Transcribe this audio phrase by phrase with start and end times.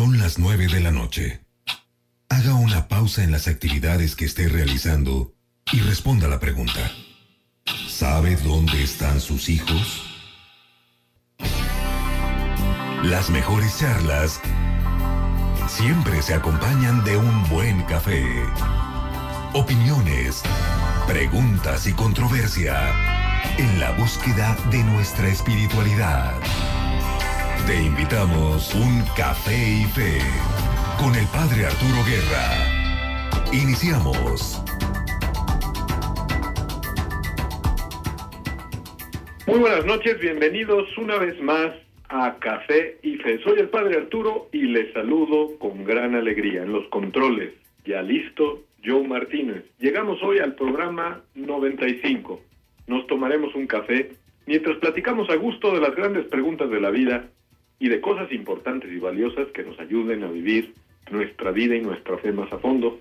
[0.00, 1.42] Son las 9 de la noche.
[2.30, 5.34] Haga una pausa en las actividades que esté realizando
[5.72, 6.90] y responda la pregunta.
[7.86, 10.02] ¿Sabe dónde están sus hijos?
[13.02, 14.40] Las mejores charlas
[15.68, 18.24] siempre se acompañan de un buen café.
[19.52, 20.40] Opiniones,
[21.06, 22.90] preguntas y controversia
[23.58, 26.32] en la búsqueda de nuestra espiritualidad.
[27.70, 30.18] Te invitamos un café y fe
[30.98, 33.46] con el padre Arturo Guerra.
[33.52, 34.60] Iniciamos.
[39.46, 41.70] Muy buenas noches, bienvenidos una vez más
[42.08, 43.38] a Café y Fe.
[43.44, 47.52] Soy el padre Arturo y les saludo con gran alegría en los controles.
[47.84, 49.62] Ya listo, Joe Martínez.
[49.78, 52.40] Llegamos hoy al programa 95.
[52.88, 54.10] Nos tomaremos un café
[54.46, 57.30] mientras platicamos a gusto de las grandes preguntas de la vida
[57.80, 60.74] y de cosas importantes y valiosas que nos ayuden a vivir
[61.10, 63.00] nuestra vida y nuestra fe más a fondo.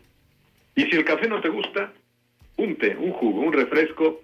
[0.75, 1.93] Y si el café no te gusta,
[2.57, 4.21] un té, un jugo, un refresco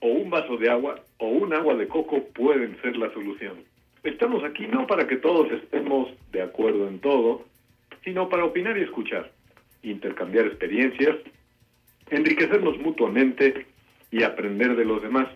[0.00, 3.54] o un vaso de agua o un agua de coco pueden ser la solución.
[4.02, 7.44] Estamos aquí no para que todos estemos de acuerdo en todo,
[8.04, 9.30] sino para opinar y escuchar,
[9.82, 11.16] intercambiar experiencias,
[12.10, 13.66] enriquecernos mutuamente
[14.10, 15.28] y aprender de los demás.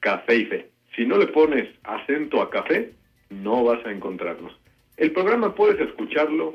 [0.00, 0.70] Café y Fe.
[0.96, 2.92] Si no le pones acento a café,
[3.28, 4.58] no vas a encontrarnos.
[4.96, 6.54] El programa puedes escucharlo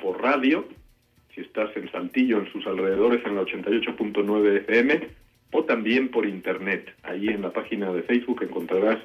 [0.00, 0.68] por radio,
[1.34, 5.08] si estás en Saltillo, en sus alrededores, en la 88.9 FM,
[5.50, 6.94] o también por internet.
[7.02, 9.00] Ahí en la página de Facebook encontrarás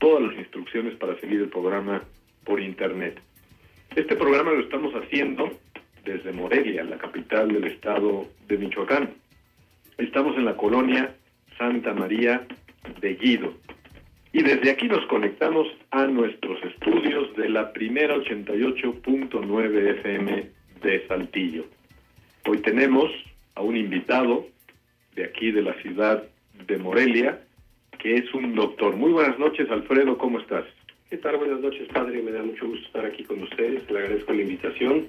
[0.00, 2.02] todas las instrucciones para seguir el programa
[2.44, 3.20] por internet.
[3.94, 5.50] Este programa lo estamos haciendo
[6.04, 9.10] desde Morelia, la capital del estado de Michoacán.
[9.98, 11.14] Estamos en la colonia
[11.58, 12.46] Santa María
[13.00, 13.54] de Guido.
[14.32, 20.46] Y desde aquí nos conectamos a nuestros estudios de la primera 88.9 FM
[20.82, 21.66] de Saltillo.
[22.46, 23.10] Hoy tenemos
[23.54, 24.46] a un invitado
[25.14, 26.24] de aquí de la ciudad
[26.66, 27.40] de Morelia,
[28.00, 28.96] que es un doctor.
[28.96, 30.64] Muy buenas noches, Alfredo, ¿cómo estás?
[31.10, 31.36] ¿Qué tal?
[31.36, 32.22] Buenas noches, padre.
[32.22, 33.88] Me da mucho gusto estar aquí con ustedes.
[33.90, 35.06] Le agradezco la invitación.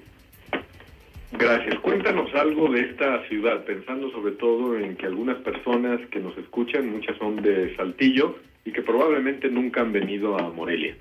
[1.32, 1.78] Gracias.
[1.80, 6.90] Cuéntanos algo de esta ciudad, pensando sobre todo en que algunas personas que nos escuchan,
[6.90, 10.94] muchas son de Saltillo, y que probablemente nunca han venido a Morelia.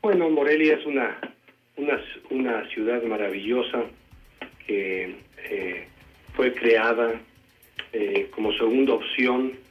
[0.00, 1.18] Bueno, Morelia es una,
[1.76, 3.84] una, una ciudad maravillosa
[4.66, 5.14] que
[5.50, 5.86] eh,
[6.34, 7.20] fue creada
[7.92, 9.61] eh, como segunda opción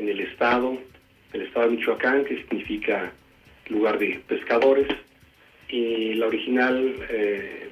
[0.00, 0.78] en el estado,
[1.32, 3.12] el estado de Michoacán, que significa
[3.68, 4.88] lugar de pescadores,
[5.68, 7.68] y la original eh,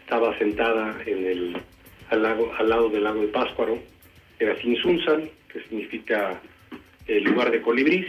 [0.00, 1.56] estaba sentada en el,
[2.10, 3.78] al, lago, al lado del lago de Páscuaro,
[4.38, 6.40] era Sinsunzan, que significa
[7.06, 8.06] el lugar de colibrís,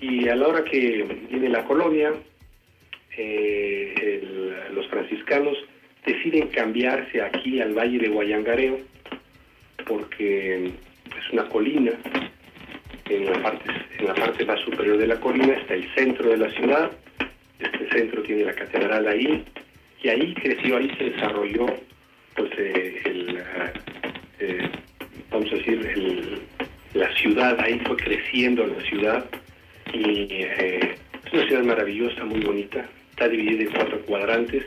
[0.00, 2.12] y a la hora que viene la colonia,
[3.16, 5.56] eh, los franciscanos
[6.04, 8.78] deciden cambiarse aquí al Valle de Guayangareo,
[9.86, 11.92] porque es una colina,
[13.08, 16.36] en la parte, en la parte más superior de la colina está el centro de
[16.36, 16.90] la ciudad,
[17.58, 19.44] este centro tiene la catedral ahí,
[20.02, 21.66] y ahí creció, ahí se desarrolló,
[22.34, 23.00] pues, eh,
[24.38, 24.70] eh,
[25.30, 26.40] vamos a decir,
[26.94, 29.24] la ciudad, ahí fue creciendo la ciudad
[29.92, 30.94] y eh,
[31.24, 34.64] es una ciudad maravillosa, muy bonita, está dividida en cuatro cuadrantes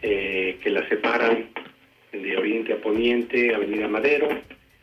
[0.00, 1.48] que la separan
[2.12, 4.28] de oriente a poniente, Avenida Madero,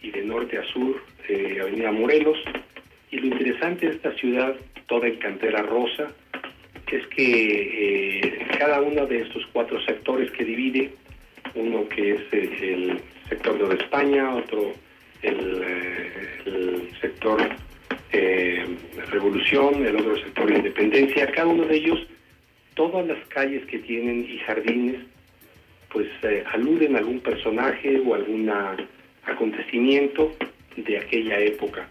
[0.03, 2.37] y de norte a sur, eh, Avenida Morelos.
[3.09, 4.55] Y lo interesante de esta ciudad,
[4.87, 6.11] toda en cantera rosa,
[6.91, 10.91] es que cada uno de estos cuatro sectores que divide,
[11.55, 14.73] uno que es el sector de España, otro
[15.23, 15.63] el,
[16.45, 17.41] el sector
[18.11, 18.65] eh,
[19.09, 21.99] revolución, el otro sector de independencia, cada uno de ellos,
[22.75, 25.01] todas las calles que tienen y jardines,
[25.91, 28.49] pues eh, aluden a algún personaje o algún
[29.25, 30.33] acontecimiento
[30.75, 31.87] de aquella época.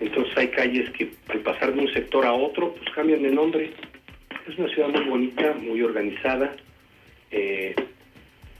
[0.00, 3.70] Entonces hay calles que al pasar de un sector a otro, pues cambian de nombre.
[4.48, 6.54] Es una ciudad muy bonita, muy organizada.
[7.30, 7.74] Eh,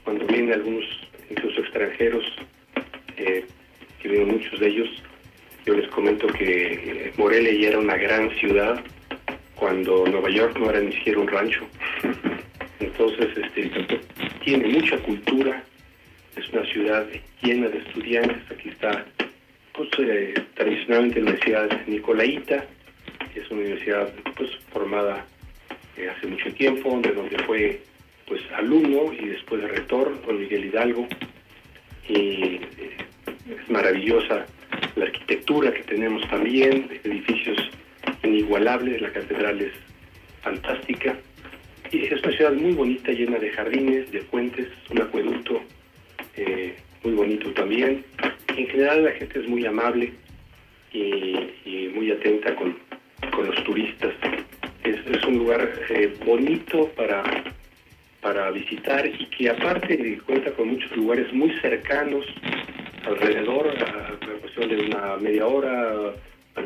[0.03, 0.85] cuando vienen algunos,
[1.29, 2.25] incluso extranjeros,
[3.17, 3.45] eh,
[4.01, 4.89] que vienen muchos de ellos,
[5.65, 8.81] yo les comento que eh, Morelia era una gran ciudad
[9.55, 11.67] cuando Nueva York no era ni siquiera un rancho.
[12.79, 13.99] Entonces, este,
[14.43, 15.63] tiene mucha cultura,
[16.37, 17.07] es una ciudad
[17.41, 18.37] llena de estudiantes.
[18.51, 19.05] Aquí está,
[19.73, 22.65] pues, eh, tradicionalmente la Universidad Nicolaita,
[23.33, 25.25] que es una universidad pues, formada
[25.97, 27.81] eh, hace mucho tiempo, de donde fue
[28.27, 31.07] pues alumno y después rector con Miguel Hidalgo.
[32.09, 32.97] Y eh,
[33.49, 34.45] es maravillosa
[34.95, 37.57] la arquitectura que tenemos también, edificios
[38.23, 39.73] inigualables, la catedral es
[40.41, 41.17] fantástica.
[41.89, 45.61] Y es una ciudad muy bonita, llena de jardines, de puentes, un acueducto
[46.37, 48.03] eh, muy bonito también.
[48.55, 50.13] En general la gente es muy amable
[50.93, 52.77] y, muy atenta con,
[53.45, 54.13] los turistas.
[54.83, 57.23] Es, un lugar eh, bonito para,
[58.21, 62.25] para visitar y que aparte cuenta con muchos lugares muy cercanos
[63.05, 66.13] alrededor, a, cuestión de una media hora,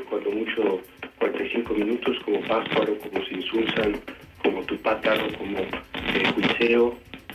[0.09, 0.81] cuando mucho
[1.19, 3.99] 45 minutos, como Pásparo, como Sinsunzan,
[4.43, 6.33] como Tupátaro, como eh,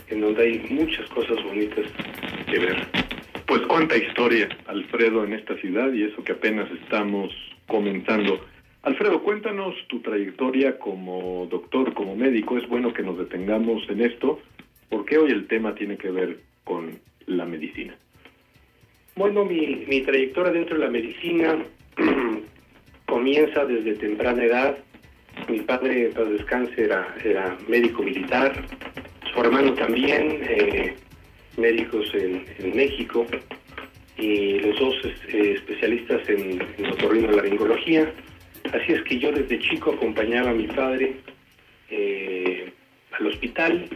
[0.09, 1.85] en donde hay muchas cosas bonitas
[2.49, 2.87] que ver.
[3.45, 7.33] Pues cuánta historia, Alfredo, en esta ciudad y eso que apenas estamos
[7.67, 8.41] comenzando.
[8.83, 12.57] Alfredo, cuéntanos tu trayectoria como doctor, como médico.
[12.57, 14.39] Es bueno que nos detengamos en esto,
[14.89, 17.95] porque hoy el tema tiene que ver con la medicina.
[19.15, 21.57] Bueno, mi, mi trayectoria dentro de la medicina
[23.05, 24.77] comienza desde temprana edad.
[25.49, 28.53] Mi padre, para descanse, era, era médico militar.
[29.45, 30.93] Hermano también, eh,
[31.57, 32.45] médicos en,
[32.75, 33.25] México.
[34.17, 34.95] Y los dos
[35.27, 38.11] eh, especialistas en, en laringología.
[38.73, 41.17] Así es que yo desde chico acompañaba a mi padre
[41.89, 42.71] eh,
[43.17, 43.87] al hospital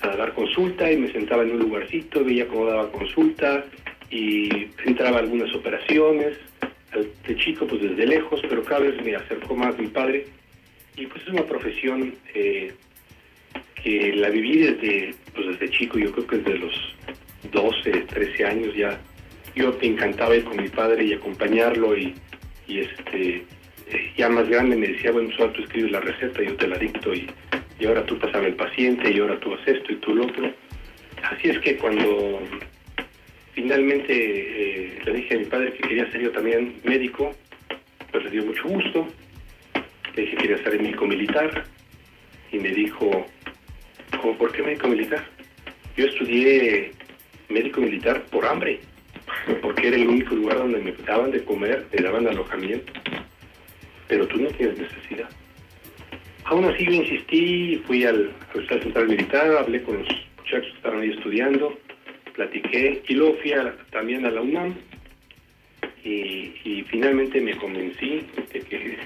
[0.00, 3.64] a dar consulta y me sentaba en un lugarcito, veía cómo daba consulta
[4.10, 6.38] y entraba algunas operaciones
[7.26, 10.26] de chico pues desde lejos, pero cada vez me acercó más mi padre
[10.96, 12.72] y pues es una profesión eh,
[13.82, 16.94] que la viví desde, pues desde chico, yo creo que desde los
[17.52, 19.00] 12, 13 años ya.
[19.54, 22.14] Yo me encantaba ir con mi padre y acompañarlo y,
[22.66, 23.44] y este
[24.16, 27.14] ya más grande me decía, bueno, solo tú escribes la receta, yo te la dicto
[27.14, 27.26] y,
[27.80, 30.52] y ahora tú pasas el paciente y ahora tú haces esto y tú lo otro.
[31.22, 32.40] Así es que cuando
[33.58, 37.34] Finalmente eh, le dije a mi padre que quería ser yo también médico,
[38.12, 39.08] pues le dio mucho gusto.
[40.14, 41.64] Le dije que quería ser médico militar
[42.52, 43.26] y me dijo, ¿cómo
[44.10, 45.24] por qué médico militar?
[45.96, 46.92] Yo estudié
[47.48, 48.80] médico militar por hambre,
[49.62, 52.92] porque era el único lugar donde me daban de comer, me daban alojamiento.
[54.06, 55.28] Pero tú no tienes necesidad.
[56.44, 60.08] Aún así yo insistí, fui al, Hospital Central Militar, hablé con los
[60.38, 61.78] muchachos que estaban ahí estudiando,
[62.34, 63.52] platiqué y luego fui
[63.90, 64.74] también a la UNAM
[66.04, 68.96] y, finalmente me convencí de que,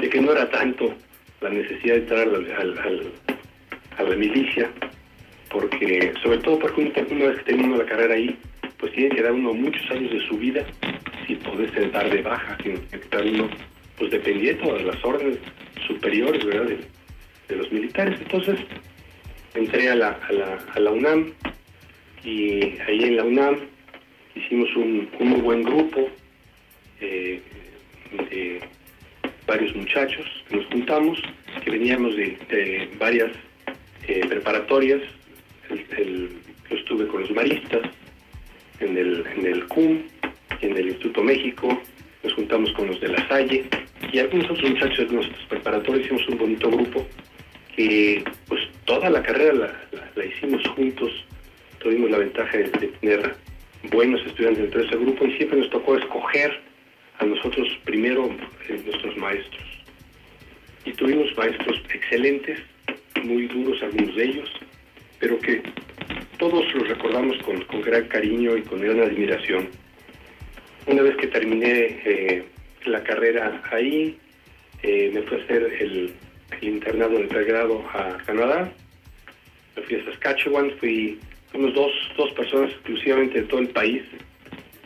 [0.00, 0.92] de que no era tanto
[1.40, 3.12] la necesidad de entrar al,
[3.98, 4.70] a la milicia,
[5.50, 6.80] porque sobre todo porque
[7.10, 8.36] una vez que termina la carrera ahí,
[8.78, 10.64] pues tiene que dar uno muchos años de su vida
[11.26, 13.48] sin poder dar de baja, sin estar uno
[13.98, 15.38] pues dependiendo de las órdenes
[15.86, 16.76] superiores ¿verdad?
[17.48, 18.20] De, los militares.
[18.20, 18.60] Entonces
[19.54, 21.32] entré a la, a la, a la UNAM,
[22.24, 23.56] y ahí en la UNAM
[24.34, 26.08] hicimos un, muy buen grupo
[27.00, 27.40] eh,
[28.30, 28.60] de
[29.46, 31.20] varios muchachos que nos juntamos,
[31.64, 33.30] que veníamos de, varias
[34.08, 35.02] eh, preparatorias.
[35.70, 37.82] yo estuve con los maristas
[38.80, 40.02] en el, en el CUM
[40.60, 41.80] en el Instituto México,
[42.24, 43.64] nos juntamos con los de la Salle
[44.12, 47.06] y algunos otros muchachos de nuestros preparatorios hicimos un bonito grupo
[47.76, 49.52] que pues toda la carrera
[50.16, 51.12] la hicimos juntos
[51.78, 52.68] tuvimos la ventaja de,
[53.00, 53.34] tener
[53.90, 56.60] buenos estudiantes dentro de ese grupo y siempre nos tocó escoger
[57.18, 58.30] a nosotros primero
[58.68, 59.62] eh, nuestros maestros.
[60.84, 62.60] Y tuvimos maestros excelentes,
[63.24, 64.50] muy duros algunos de ellos,
[65.18, 65.62] pero que
[66.38, 69.68] todos los recordamos con, gran cariño y con gran admiración.
[70.86, 72.44] Una vez que terminé eh,
[72.86, 74.18] la carrera ahí,
[74.82, 76.12] eh, me fui a hacer el,
[76.60, 78.72] el internado de pregrado a Canadá,
[79.76, 81.18] me fui a Saskatchewan, fui
[81.50, 84.02] Fuimos dos, dos personas exclusivamente de todo el país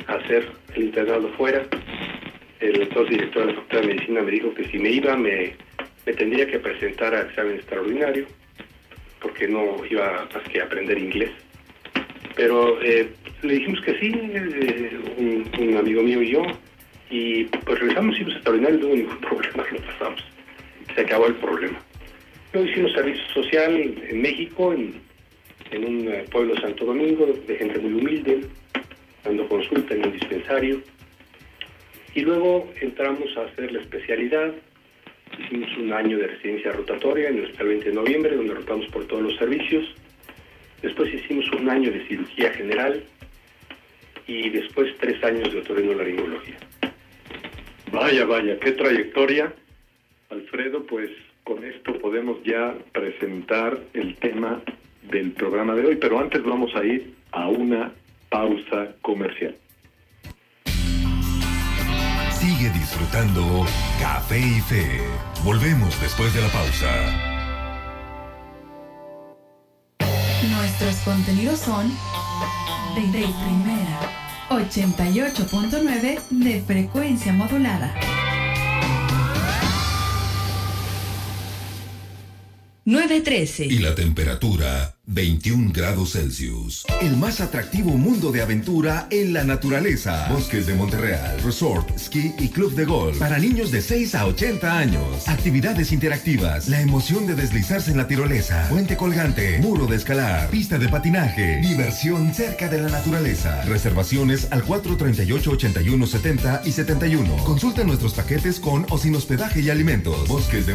[0.07, 1.67] a hacer el internado fuera.
[2.61, 5.57] El entonces director de la Facultad de Medicina me dijo que si me iba me,
[6.05, 8.27] tendría que presentar a examen extraordinario
[9.21, 11.31] porque no iba más que aprender inglés.
[12.35, 13.09] Pero eh,
[13.43, 16.43] le dijimos que sí, eh, un, amigo mío y yo,
[17.11, 20.25] y pues realizamos hicimos extraordinario, no hubo ningún problema, lo pasamos.
[20.95, 21.79] Se acabó el problema.
[22.53, 25.01] Luego hicimos servicio social en México, en
[25.73, 28.43] en un eh, pueblo Santo Domingo de gente muy humilde,
[29.25, 30.83] dando consulta en un dispensario.
[32.15, 34.53] Y luego entramos a hacer la especialidad.
[35.39, 39.07] Hicimos un año de residencia rotatoria en el Hospital 20 de Noviembre, donde rotamos por
[39.07, 39.85] todos los servicios.
[40.83, 43.03] Después hicimos un año de cirugía general
[44.27, 46.57] y después tres años de otorrinolaringología.
[47.93, 49.53] Vaya, vaya, qué trayectoria.
[50.31, 51.11] Alfredo, pues
[51.45, 54.63] con esto podemos ya presentar el tema
[55.11, 57.93] del programa de hoy, pero antes vamos a ir a una
[58.31, 59.55] pausa comercial.
[62.83, 63.65] Disfrutando
[64.01, 65.01] Café y Fe.
[65.45, 66.91] Volvemos después de la pausa.
[70.51, 71.89] Nuestros contenidos son
[72.97, 74.01] de, primera
[74.51, 77.95] 88.9 de frecuencia modulada.
[82.85, 83.67] 913.
[83.67, 86.85] Y la temperatura 21 grados Celsius.
[87.01, 90.29] El más atractivo mundo de aventura en la naturaleza.
[90.33, 93.19] Bosques de Monterreal, Resort, Ski y Club de Golf.
[93.19, 95.29] Para niños de 6 a 80 años.
[95.29, 96.69] Actividades interactivas.
[96.69, 98.69] La emoción de deslizarse en la tirolesa.
[98.69, 99.59] Puente colgante.
[99.59, 100.51] Muro de escalar.
[100.51, 101.61] Pista de patinaje.
[101.61, 103.63] Diversión cerca de la naturaleza.
[103.63, 107.37] Reservaciones al 438 81 70 y 71.
[107.45, 110.27] Consulta nuestros paquetes con o sin hospedaje y alimentos.
[110.27, 110.75] Bosques de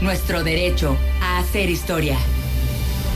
[0.00, 2.16] Nuestro derecho a hacer historia.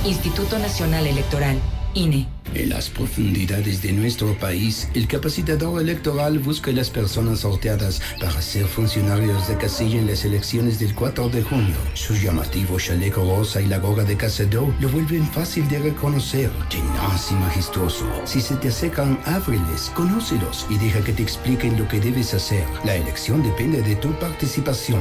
[0.04, 1.58] Instituto Nacional Electoral.
[1.94, 2.26] INE.
[2.52, 8.42] En las profundidades de nuestro país, el capacitador electoral busca a las personas sorteadas para
[8.42, 11.74] ser funcionarios de casilla en las elecciones del 4 de junio.
[11.94, 17.32] Su llamativo chaleco rosa y la gorra de cazador lo vuelven fácil de reconocer, tenaz
[17.32, 18.06] y majestuoso.
[18.26, 22.66] Si se te acercan, ábreles, conócelos y deja que te expliquen lo que debes hacer.
[22.84, 25.00] La elección depende de tu participación.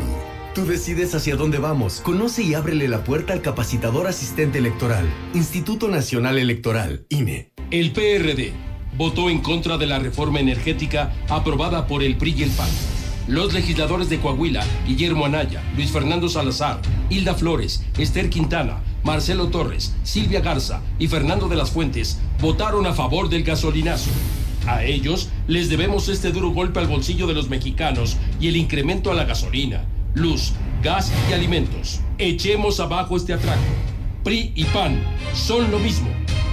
[0.54, 2.00] Tú decides hacia dónde vamos.
[2.02, 5.04] Conoce y ábrele la puerta al capacitador asistente electoral.
[5.34, 7.52] Instituto Nacional Electoral, INE.
[7.72, 8.54] El PRD
[8.96, 12.70] votó en contra de la reforma energética aprobada por el PRI y el PAN.
[13.28, 16.80] Los legisladores de Coahuila, Guillermo Anaya, Luis Fernando Salazar,
[17.10, 22.94] Hilda Flores, Esther Quintana, Marcelo Torres, Silvia Garza y Fernando de las Fuentes votaron a
[22.94, 24.12] favor del gasolinazo.
[24.68, 29.10] A ellos les debemos este duro golpe al bolsillo de los mexicanos y el incremento
[29.10, 32.02] a la gasolina luz, gas y alimentos.
[32.18, 33.62] Echemos abajo este atraco.
[34.24, 35.04] PRI y PAN
[35.34, 36.10] son lo mismo.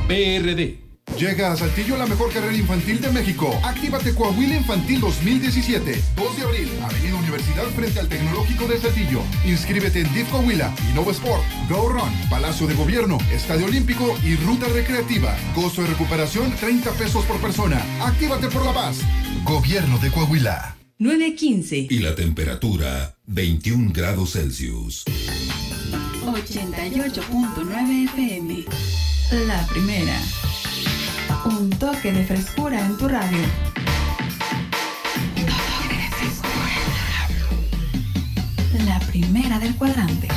[0.09, 0.81] PRD.
[1.19, 3.53] Llega a Saltillo la mejor carrera infantil de México.
[3.63, 6.03] Actívate Coahuila Infantil 2017.
[6.17, 9.21] 2 de abril, Avenida Universidad frente al Tecnológico de Saltillo.
[9.45, 14.67] Inscríbete en DIF Coahuila, Innova Sport, Go Run, Palacio de Gobierno, Estadio Olímpico y Ruta
[14.69, 15.37] Recreativa.
[15.55, 17.85] Costo de recuperación 30 pesos por persona.
[18.03, 19.01] Actívate por la paz.
[19.45, 20.80] Gobierno de Coahuila.
[21.01, 21.89] 915.
[21.89, 25.05] Y la temperatura 21 grados Celsius.
[26.27, 28.67] 88.9 FM.
[29.47, 30.21] La primera.
[31.47, 33.39] Un toque de frescura en tu radio.
[33.39, 33.47] Un
[35.47, 36.69] toque de frescura.
[38.85, 40.29] La primera del cuadrante.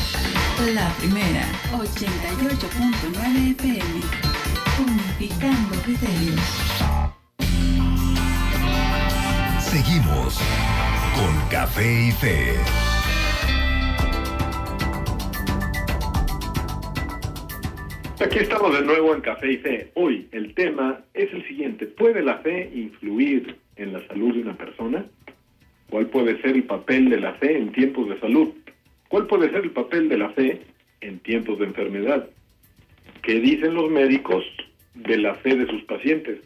[0.74, 1.46] La primera.
[1.74, 4.02] 88.9 FM.
[4.80, 6.40] Unificando criterios.
[9.94, 10.40] Seguimos
[11.16, 12.56] con Café y Fe.
[18.20, 19.92] Aquí estamos de nuevo en Café y Fe.
[19.94, 21.86] Hoy el tema es el siguiente.
[21.86, 25.06] ¿Puede la fe influir en la salud de una persona?
[25.92, 28.50] ¿Cuál puede ser el papel de la fe en tiempos de salud?
[29.10, 30.62] ¿Cuál puede ser el papel de la fe
[31.02, 32.28] en tiempos de enfermedad?
[33.22, 34.44] ¿Qué dicen los médicos
[34.96, 36.40] de la fe de sus pacientes?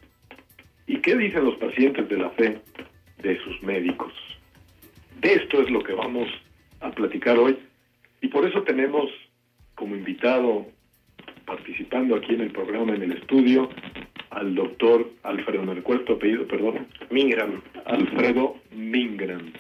[0.85, 2.59] ¿Y qué dicen los pacientes de la fe
[3.17, 4.13] de sus médicos?
[5.19, 6.27] De esto es lo que vamos
[6.79, 7.57] a platicar hoy.
[8.21, 9.09] Y por eso tenemos
[9.75, 10.65] como invitado
[11.45, 13.69] participando aquí en el programa, en el estudio,
[14.31, 15.63] al doctor Alfredo
[16.05, 16.87] tu apellido, perdón.
[17.09, 17.61] Mingram.
[17.85, 19.53] Alfredo Mingram.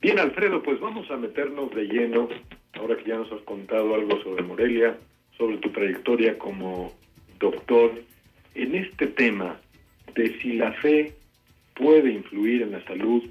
[0.00, 2.28] Bien, Alfredo, pues vamos a meternos de lleno,
[2.74, 4.96] ahora que ya nos has contado algo sobre Morelia,
[5.36, 6.92] sobre tu trayectoria como
[7.40, 7.92] doctor,
[8.54, 9.58] en este tema
[10.14, 11.14] de si la fe
[11.74, 13.22] puede influir en la salud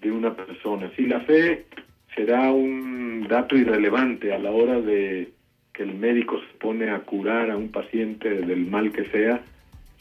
[0.00, 1.66] de una persona, si la fe
[2.14, 5.30] será un dato irrelevante a la hora de
[5.72, 9.42] que el médico se pone a curar a un paciente del mal que sea,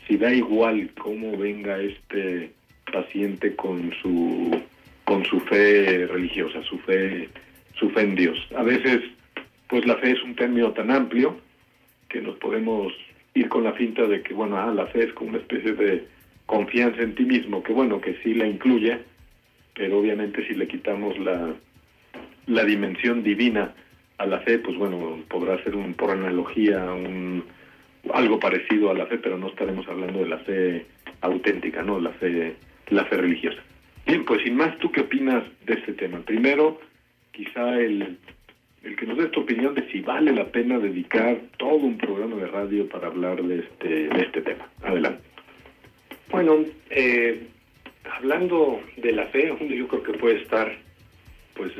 [0.08, 2.52] si da igual cómo venga este
[2.92, 4.60] paciente con su
[5.04, 7.30] con su fe religiosa, su fe
[7.76, 8.38] su fe en Dios.
[8.56, 9.02] A veces
[9.68, 11.38] pues la fe es un término tan amplio
[12.10, 12.92] que nos podemos
[13.36, 16.08] ir con la finta de que bueno, ah, la fe es como una especie de
[16.50, 18.98] confianza en ti mismo, que bueno, que sí la incluye,
[19.76, 21.54] pero obviamente si le quitamos la
[22.50, 23.74] la dimensión divina
[24.18, 27.44] a la fe, pues bueno, podrá ser un, por analogía un,
[28.14, 30.86] algo parecido a la fe, pero no estaremos hablando de la fe
[31.22, 32.56] auténtica, no la fe,
[32.90, 33.62] la fe religiosa.
[34.06, 36.20] Bien, pues sin más, ¿tú qué opinas de este tema?
[36.20, 36.82] Primero,
[37.32, 38.18] quizá el,
[38.84, 42.36] el que nos dé tu opinión de si vale la pena dedicar todo un programa
[42.38, 44.68] de radio para hablar de este, de este tema.
[44.84, 45.29] Adelante.
[46.30, 47.48] Bueno, eh,
[48.18, 50.78] hablando de la fe, yo creo que puede estar
[51.56, 51.74] pues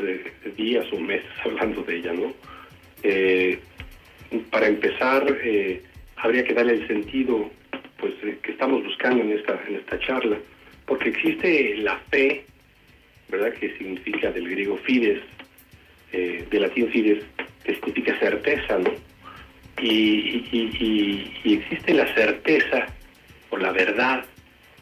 [0.58, 2.34] días o meses hablando de ella, ¿no?
[3.04, 3.60] Eh,
[4.52, 5.82] para empezar, eh,
[6.18, 7.50] habría que darle el sentido
[7.98, 10.38] pues que estamos buscando en esta en esta charla,
[10.86, 12.46] porque existe la fe,
[13.30, 13.54] ¿verdad?
[13.54, 15.22] Que significa del griego fides,
[16.12, 17.24] eh, del latín fides,
[17.64, 18.92] que significa certeza, ¿no?
[19.82, 22.88] Y, y, existe la certeza
[23.50, 24.26] o la verdad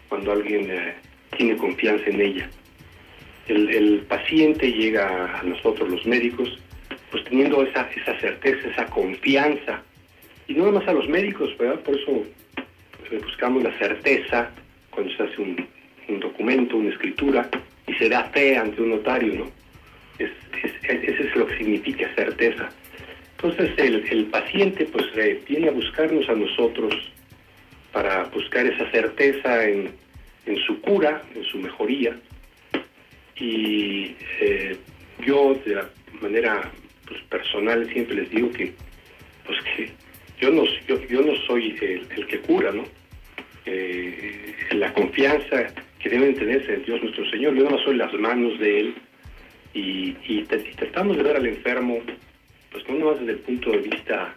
[0.10, 0.94] cuando alguien eh,
[1.36, 2.50] tiene confianza en ella.
[3.48, 6.60] El, paciente llega a nosotros los médicos
[7.12, 9.82] pues teniendo esa, esa certeza, esa confianza.
[10.48, 11.80] Y no nada más a los médicos, ¿verdad?
[11.82, 12.26] Por eso
[13.10, 14.50] pues, buscamos la certeza
[14.90, 15.66] cuando se hace un,
[16.10, 17.50] un, documento, una escritura,
[17.86, 19.52] y se da fe ante un notario, ¿no?
[20.20, 20.32] Es,
[20.84, 22.70] eso es lo que significa certeza.
[23.38, 27.12] Entonces el, el paciente pues eh, viene a buscarnos a nosotros
[27.98, 29.90] para buscar esa certeza en,
[30.46, 32.16] en su cura, en su mejoría.
[33.36, 34.78] Y eh,
[35.26, 35.82] yo de
[36.22, 36.72] manera
[37.08, 38.72] pues, personal siempre les digo que
[39.48, 39.90] pues que
[40.40, 42.84] yo no yo, no soy el, que cura no
[43.66, 47.56] eh, la confianza que deben tenerse en Dios nuestro Señor.
[47.56, 48.96] Yo no soy las manos de él.
[49.74, 52.00] Y, y, tratamos de ver al enfermo
[52.72, 54.36] pues no más desde el punto de vista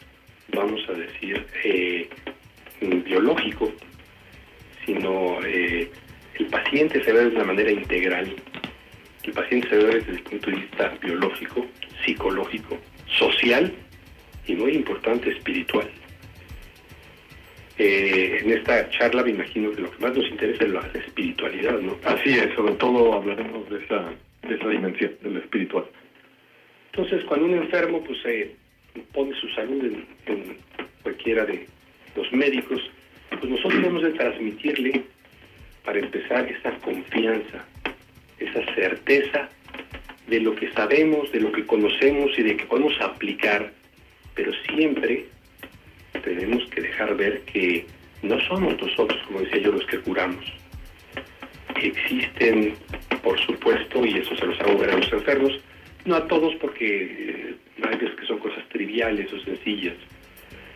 [0.48, 2.08] vamos a decir eh,
[2.80, 3.72] biológico
[4.86, 5.90] sino eh,
[6.38, 8.34] el paciente se ve de una manera integral
[9.24, 11.66] el paciente se ve desde el punto de vista biológico
[12.04, 13.72] psicológico, social
[14.46, 15.88] y muy importante espiritual.
[17.78, 21.78] Eh, en esta charla me imagino que lo que más nos interesa es la, espiritualidad,
[21.80, 21.96] ¿no?
[22.04, 24.12] Así es, sobre todo hablaremos de esa,
[24.46, 25.84] de esa dimensión, de lo espiritual.
[26.92, 28.54] Entonces, cuando un enfermo pues eh,
[29.14, 30.58] pone su salud en, en,
[31.02, 31.66] cualquiera de
[32.20, 32.80] los médicos,
[33.30, 35.02] pues nosotros debemos de transmitirle,
[35.84, 37.64] para empezar, esa confianza,
[38.38, 39.48] esa certeza
[40.26, 43.72] de lo que sabemos, de lo que conocemos y de que podemos aplicar,
[44.34, 45.24] pero siempre
[46.22, 47.86] tenemos que dejar ver que
[48.22, 50.44] no somos nosotros, como decía yo, los que curamos.
[51.82, 52.74] Existen,
[53.22, 55.52] por supuesto, y eso se los hago ver a los enfermos,
[56.04, 59.96] no a todos porque eh, hay veces que son cosas triviales o sencillas,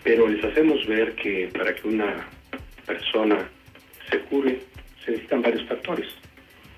[0.05, 2.29] pero les hacemos ver que para que una
[2.87, 3.49] persona
[4.11, 4.61] se cure
[5.05, 6.07] se necesitan varios factores.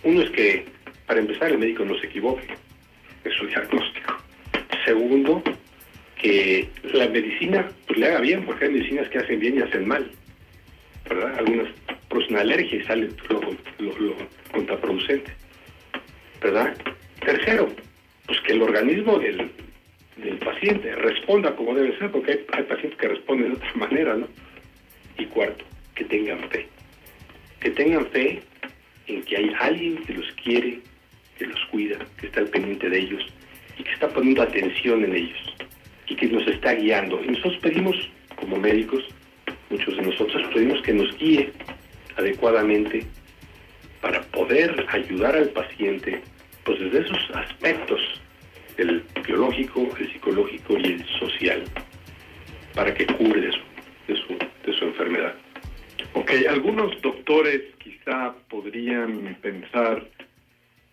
[0.03, 0.65] Uno es que,
[1.07, 2.47] para empezar, el médico no se equivoque
[3.25, 4.17] es su diagnóstico.
[4.85, 5.43] Segundo,
[6.17, 9.87] que la medicina pues, le haga bien, porque hay medicinas que hacen bien y hacen
[9.87, 10.11] mal.
[11.09, 11.39] ¿verdad?
[11.39, 11.69] Algunas
[12.09, 13.41] producen alergia y sale lo,
[14.01, 14.17] lo,
[14.53, 15.33] contraproducente.
[16.41, 16.77] ¿verdad?
[17.21, 17.69] Tercero,
[18.27, 19.51] pues que el organismo del,
[20.17, 24.15] del paciente responda como debe ser, porque hay, hay, pacientes que responden de otra manera,
[24.15, 24.29] ¿no?
[25.19, 26.67] Y cuarto, que tengan fe.
[27.61, 28.43] Que tengan fe
[29.07, 30.81] en que hay alguien que los quiere
[31.39, 33.23] que los cuida, que está al pendiente de ellos
[33.79, 35.55] y que está poniendo atención en ellos
[36.09, 37.23] y que nos está guiando.
[37.23, 37.97] Y nosotros pedimos,
[38.37, 39.05] como médicos,
[39.71, 41.53] muchos de nosotros pedimos que nos guíe
[42.17, 43.05] adecuadamente
[44.01, 46.21] para poder ayudar al paciente,
[46.65, 48.01] pues desde esos aspectos,
[48.77, 51.65] el biológico, el psicológico y el social,
[52.75, 53.61] para que cure de su,
[54.09, 55.35] de su, de su enfermedad.
[56.15, 60.07] Ok, algunos doctores quizá podrían pensar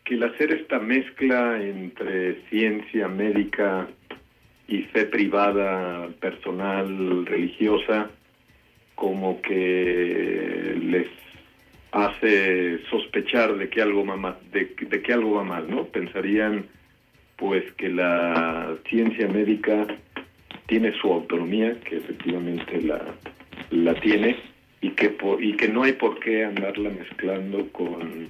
[0.04, 3.88] que el hacer esta mezcla entre ciencia médica
[4.68, 8.10] y fe privada, personal, religiosa,
[8.96, 11.08] como que les
[11.92, 15.86] hace sospechar de que algo va de, de que algo va mal, ¿no?
[15.86, 16.66] Pensarían
[17.38, 19.88] pues que la ciencia médica
[20.68, 23.02] tiene su autonomía, que efectivamente la,
[23.72, 24.38] la tiene,
[24.82, 28.30] y que, y que no hay por qué andarla mezclando con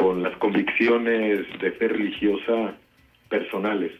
[0.00, 2.74] con las convicciones de fe religiosa
[3.28, 3.92] personales.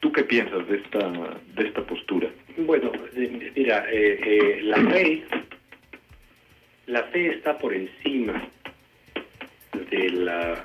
[0.00, 1.12] ¿Tú qué piensas de esta
[1.54, 2.30] de esta postura?
[2.56, 5.24] Bueno, eh, mira, eh, eh, la fe
[6.86, 8.42] la fe está por encima
[9.90, 10.64] de la,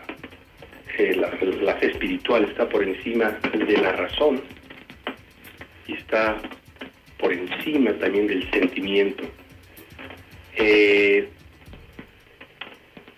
[0.98, 4.42] la, fe espiritual está por encima de la razón
[5.88, 6.38] y está
[7.18, 9.24] por encima también del sentimiento.
[10.56, 11.28] Eh,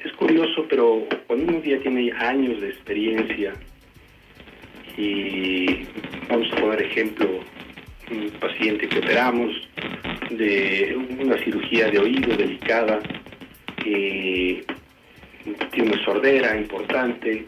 [0.04, 3.54] es curioso, pero cuando uno ya tiene años de experiencia
[4.98, 5.86] y
[6.30, 7.42] vamos a poner ejemplo,
[8.10, 9.52] un paciente que operamos,
[10.30, 13.00] de una cirugía de oído delicada,
[13.84, 14.64] tiene
[15.92, 17.46] una sordera importante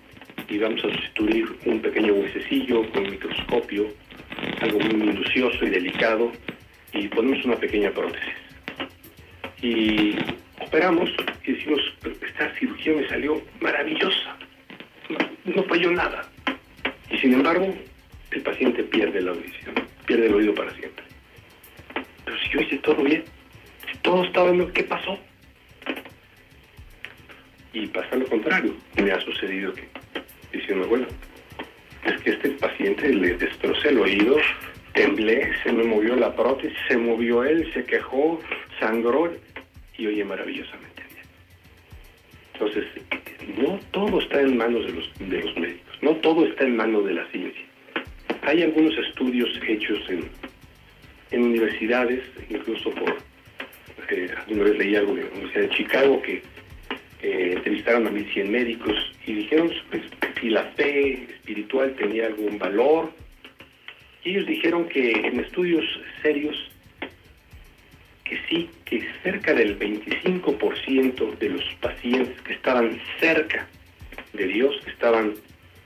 [0.50, 3.88] y vamos a sustituir un pequeño huesecillo con microscopio,
[4.62, 6.32] algo muy minucioso y delicado,
[6.94, 8.34] y ponemos una pequeña prótesis.
[9.62, 10.16] Y
[10.62, 11.10] operamos
[11.46, 11.82] y decimos,
[12.22, 14.38] esta cirugía me salió maravillosa,
[15.46, 16.30] no falló nada.
[17.10, 17.74] Y sin embargo,
[18.32, 21.04] el paciente pierde la audición, pierde el oído para siempre.
[22.26, 23.24] Pero si yo hice todo bien,
[23.92, 25.18] si todo estaba bien, ¿qué pasó?
[27.74, 28.76] Y pasa lo contrario.
[29.02, 29.88] Me ha sucedido que,
[30.52, 31.08] diciendo, bueno,
[32.06, 34.38] es que este paciente le destrocé el oído,
[34.94, 38.42] temblé, se me movió la prótesis, se movió él, se quejó,
[38.80, 39.34] sangró
[39.98, 41.26] y oye maravillosamente bien.
[42.54, 42.86] Entonces,
[43.58, 47.06] no todo está en manos de los, de los médicos, no todo está en manos
[47.06, 47.66] de la ciencia.
[48.44, 50.30] Hay algunos estudios hechos en,
[51.32, 53.18] en universidades, incluso por,
[54.10, 56.42] eh, una vez leí algo de la Universidad de Chicago, que
[57.22, 60.04] entrevistaron a 1.100 médicos y dijeron pues,
[60.40, 63.12] si la fe espiritual tenía algún valor.
[64.24, 65.86] Y ellos dijeron que en estudios
[66.22, 66.56] serios,
[68.24, 73.68] que sí, que cerca del 25% de los pacientes que estaban cerca
[74.34, 75.34] de Dios, que estaban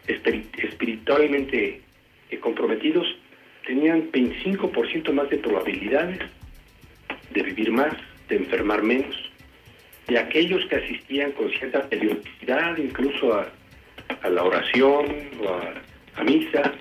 [0.07, 1.81] espiritualmente
[2.29, 3.07] eh, comprometidos,
[3.65, 6.19] tenían 25% más de probabilidades
[7.33, 7.93] de vivir más,
[8.27, 9.30] de enfermar menos.
[10.11, 13.47] Y aquellos que asistían con cierta periodicidad, incluso a,
[14.29, 15.05] la oración
[15.41, 16.73] o a, misa,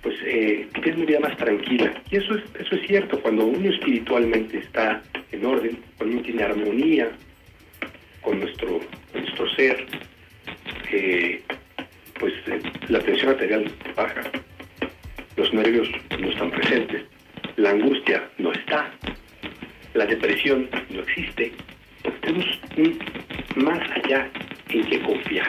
[0.00, 1.92] pues eh, tienen una vida más tranquila.
[2.08, 6.44] Y eso es, eso es cierto, cuando uno espiritualmente está en orden, cuando uno tiene
[6.44, 7.10] armonía
[8.20, 8.78] con nuestro,
[9.12, 9.84] nuestro ser,
[10.92, 11.42] eh,
[12.20, 14.22] pues eh, la tensión arterial baja,
[15.36, 17.02] los nervios no están presentes,
[17.56, 18.88] la angustia no está,
[19.94, 21.52] la depresión no existe,
[22.28, 22.46] tenemos
[23.56, 24.28] más allá
[24.68, 25.48] en que confiar.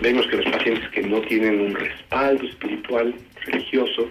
[0.00, 3.14] Vemos que los pacientes que no tienen un respaldo espiritual,
[3.44, 4.10] religioso,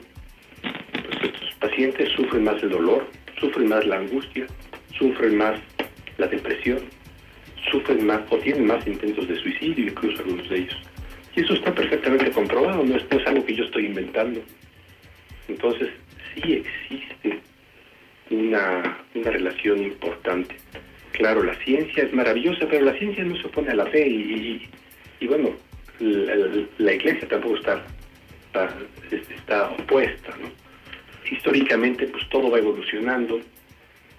[0.62, 4.46] pues pacientes sufren más el dolor, sufren más la angustia,
[4.98, 5.60] sufren más
[6.18, 6.80] la depresión,
[7.72, 10.78] sufren más o tienen más intentos de suicidio, incluso algunos de ellos.
[11.36, 14.42] Y eso está perfectamente comprobado, no es, algo que yo estoy inventando.
[15.48, 15.90] Entonces,
[16.34, 17.40] sí existe
[18.30, 20.56] una, una relación importante.
[21.12, 24.70] Claro, la ciencia es maravillosa, pero la ciencia no se opone a la fe y,
[25.20, 25.52] y, bueno,
[26.00, 27.86] la, iglesia tampoco está,
[28.48, 28.76] está,
[29.34, 30.50] está opuesta, ¿no?
[31.32, 33.40] Históricamente, pues todo va evolucionando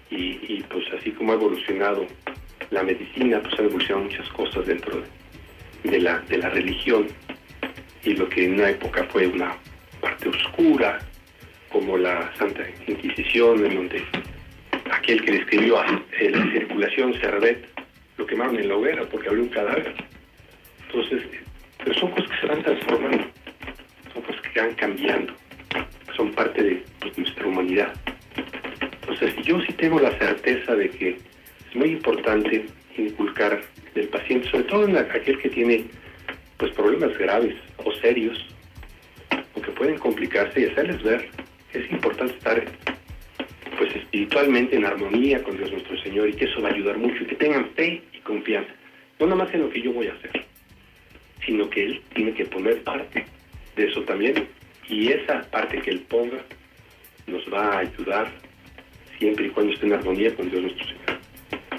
[0.09, 2.07] y, y, pues así como ha evolucionado
[2.71, 5.17] la medicina, pues ha evolucionado muchas cosas dentro de
[5.83, 7.07] de la, de la religión
[8.03, 9.55] y lo que en una época fue una
[10.01, 10.99] parte oscura,
[11.77, 14.03] como la Santa Inquisición, en donde
[14.89, 17.67] aquel que describió a la circulación Cervet
[18.17, 19.93] lo quemaron en la hoguera porque había un cadáver.
[20.87, 21.21] Entonces,
[21.77, 23.25] pero son cosas que se van transformando,
[24.11, 25.33] son cosas que van cambiando,
[26.15, 27.93] son parte de pues, nuestra humanidad.
[29.01, 32.65] Entonces, yo sí tengo la certeza de que es muy importante
[32.97, 33.61] inculcar
[33.93, 35.85] del paciente, sobre todo en aquel que tiene
[36.57, 38.43] pues problemas graves o serios,
[39.53, 41.29] o que pueden complicarse y hacerles ver
[41.73, 42.63] es importante estar
[43.77, 47.23] pues espiritualmente en armonía con Dios nuestro Señor y que eso va a ayudar mucho
[47.23, 48.71] y que tengan fe y confianza,
[49.19, 50.45] no nada más en lo que yo voy a hacer,
[51.45, 53.25] sino que Él tiene que poner parte
[53.75, 54.47] de eso también
[54.89, 56.39] y esa parte que Él ponga
[57.27, 58.31] nos va a ayudar
[59.19, 61.19] siempre y cuando esté en armonía con Dios nuestro Señor.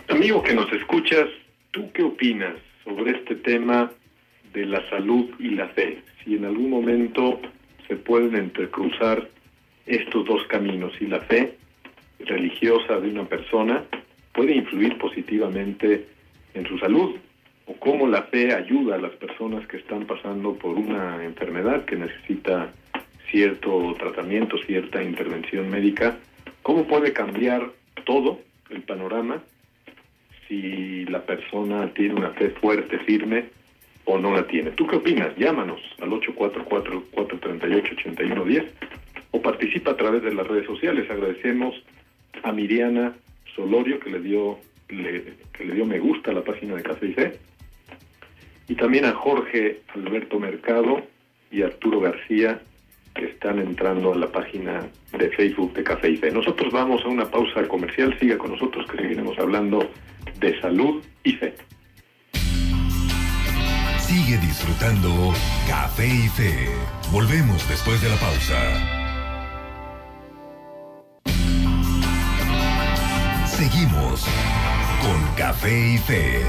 [0.09, 1.29] Amigo que nos escuchas,
[1.71, 3.93] ¿Tú qué opinas sobre este tema
[4.55, 6.03] de la salud y la fe?
[6.25, 7.41] Si en algún momento
[7.87, 9.29] se pueden entrecruzar
[9.89, 11.57] estos dos caminos y la fe
[12.21, 13.83] religiosa de una persona
[14.33, 16.07] puede influir positivamente
[16.55, 17.17] en su salud
[17.67, 21.97] o cómo la fe ayuda a las personas que están pasando por una enfermedad que
[21.97, 22.73] necesita
[23.31, 26.19] cierto tratamiento, cierta intervención médica,
[26.63, 27.71] cómo puede cambiar
[28.05, 29.43] todo el panorama
[30.47, 33.47] si la persona tiene una fe fuerte, firme
[34.05, 34.71] o no la tiene.
[34.71, 35.37] ¿Tú qué opinas?
[35.37, 38.65] Llámanos al 844-438-8110
[39.31, 41.11] o participa a través de las redes sociales.
[41.11, 41.75] Agradecemos
[42.43, 43.15] a Miriana
[43.55, 47.13] Solorio que le dio que le dio me gusta a la página de Café y
[47.13, 47.39] Fe
[48.69, 51.03] y también a Jorge Alberto Mercado
[51.51, 52.61] y Arturo García
[53.15, 54.87] que están entrando a la página
[55.19, 56.31] de Facebook de Café y Fe.
[56.31, 59.91] Nosotros vamos a una pausa comercial, siga con nosotros que seguiremos hablando
[60.39, 61.55] de salud y fe.
[63.99, 65.33] Sigue disfrutando
[65.67, 66.69] Café y Fe.
[67.11, 68.98] Volvemos después de la pausa.
[73.79, 74.27] Seguimos
[75.03, 76.43] con Café y Fe.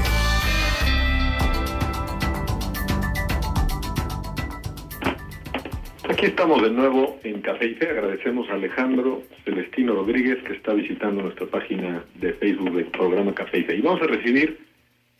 [6.08, 7.90] Aquí estamos de nuevo en Café y Fe.
[7.90, 13.58] Agradecemos a Alejandro Celestino Rodríguez que está visitando nuestra página de Facebook del programa Café
[13.58, 13.76] y Fe.
[13.76, 14.66] Y vamos a recibir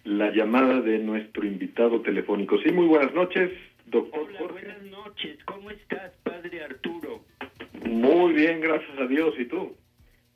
[0.02, 2.58] la llamada de nuestro invitado telefónico.
[2.58, 3.52] Sí, muy buenas noches,
[3.86, 4.26] doctor.
[4.28, 5.38] Hola, buenas noches.
[5.44, 7.24] ¿Cómo estás, padre Arturo?
[7.84, 9.32] Muy bien, gracias a Dios.
[9.38, 9.76] ¿Y tú?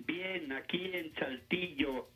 [0.07, 2.09] Bien, aquí en Saltillo,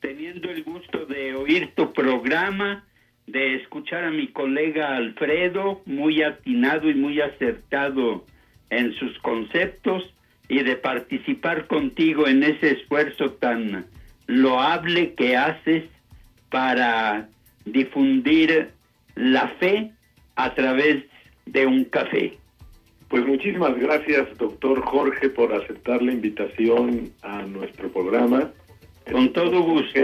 [0.00, 2.84] teniendo el gusto de oír tu programa,
[3.26, 8.24] de escuchar a mi colega Alfredo, muy atinado y muy acertado
[8.70, 10.12] en sus conceptos,
[10.48, 13.86] y de participar contigo en ese esfuerzo tan
[14.26, 15.84] loable que haces
[16.50, 17.28] para
[17.64, 18.70] difundir
[19.14, 19.92] la fe
[20.36, 21.04] a través
[21.46, 22.38] de un café.
[23.08, 28.50] Pues muchísimas gracias, doctor Jorge, por aceptar la invitación a nuestro programa.
[29.10, 30.00] Con todo gusto.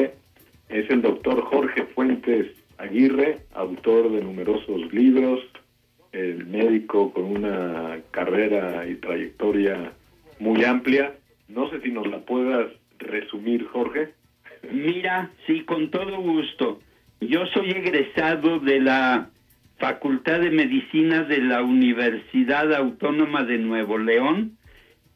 [0.68, 2.46] Es el doctor Jorge Fuentes
[2.78, 5.40] Aguirre, autor de numerosos libros,
[6.12, 9.92] el médico con una carrera y trayectoria
[10.38, 11.14] muy amplia.
[11.48, 14.14] No sé si nos la puedas resumir, Jorge.
[14.70, 16.80] Mira, sí, con todo gusto.
[17.20, 19.30] Yo soy egresado de la
[19.82, 24.56] Facultad de Medicina de la Universidad Autónoma de Nuevo León,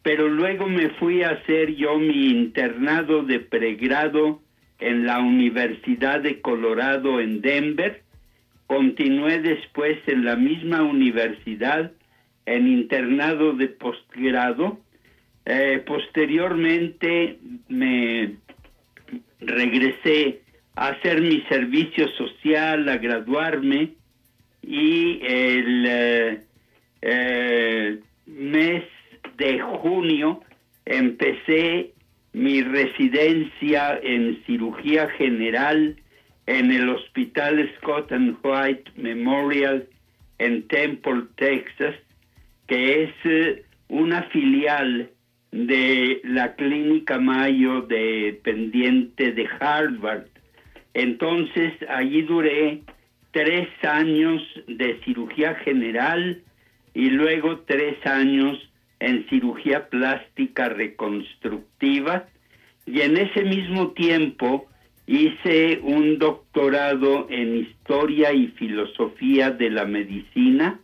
[0.03, 4.43] pero luego me fui a hacer yo mi internado de pregrado
[4.81, 8.03] en la Universidad de Colorado en Denver.
[8.67, 11.93] Continué después en la misma universidad
[12.45, 14.81] en internado de posgrado.
[15.45, 18.35] Eh, posteriormente me
[19.39, 20.41] regresé
[20.75, 23.95] a hacer mi servicio social, a graduarme
[24.67, 26.41] y el eh,
[27.01, 28.83] eh, mes
[29.39, 30.43] de junio
[30.85, 31.93] empecé
[32.33, 35.97] mi residencia en cirugía general
[36.47, 39.87] en el Hospital Scott and White Memorial
[40.39, 41.95] en Temple, Texas,
[42.67, 45.11] que es eh, una filial
[45.53, 50.27] de la Clínica Mayo dependiente de Harvard.
[50.93, 52.83] Entonces allí duré
[53.37, 56.41] tres años de cirugía general
[56.95, 58.57] y luego tres años
[58.99, 62.29] en cirugía plástica reconstructiva.
[62.87, 64.65] Y en ese mismo tiempo
[65.07, 70.81] hice un doctorado en historia y filosofía de la medicina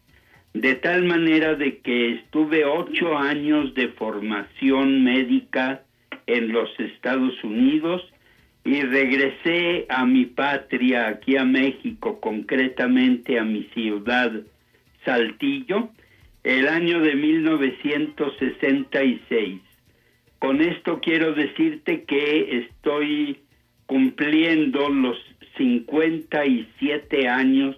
[0.52, 5.84] de tal manera de que estuve ocho años de formación médica
[6.26, 8.02] en los Estados Unidos
[8.64, 14.32] y regresé a mi patria, aquí a México, concretamente a mi ciudad
[15.04, 15.88] Saltillo,
[16.44, 19.60] el año de 1966.
[20.38, 23.40] Con esto quiero decirte que estoy
[23.86, 25.18] cumpliendo los
[25.56, 27.76] 57 años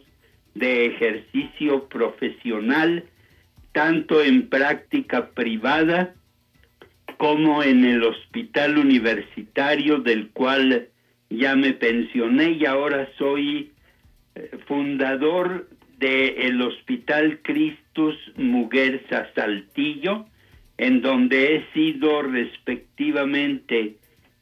[0.54, 3.04] de ejercicio profesional,
[3.72, 6.14] tanto en práctica privada
[7.16, 10.88] como en el hospital universitario del cual
[11.30, 13.72] ya me pensioné y ahora soy
[14.34, 20.26] eh, fundador del Hospital Christus Muguerza Saltillo,
[20.76, 23.96] en donde he sido respectivamente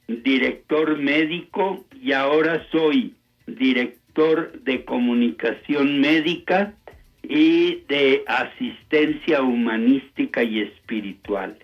[0.08, 3.14] director médico y ahora soy
[3.46, 6.74] director de comunicación médica
[7.22, 11.56] y de asistencia humanística y espiritual.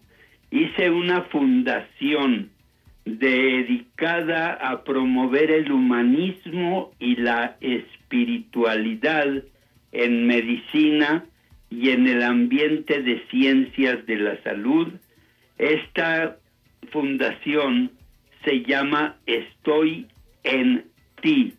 [0.51, 2.51] hice una fundación
[3.03, 9.43] dedicada a promover el humanismo y la espiritualidad
[9.91, 11.25] en medicina
[11.69, 14.93] y en el ambiente de ciencias de la salud.
[15.57, 16.37] Esta
[16.91, 17.91] fundación
[18.43, 20.07] se llama Estoy
[20.43, 20.85] en
[21.25, 21.55] ti.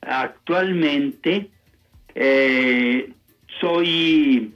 [0.00, 1.50] Actualmente
[2.14, 3.12] eh,
[3.60, 4.54] soy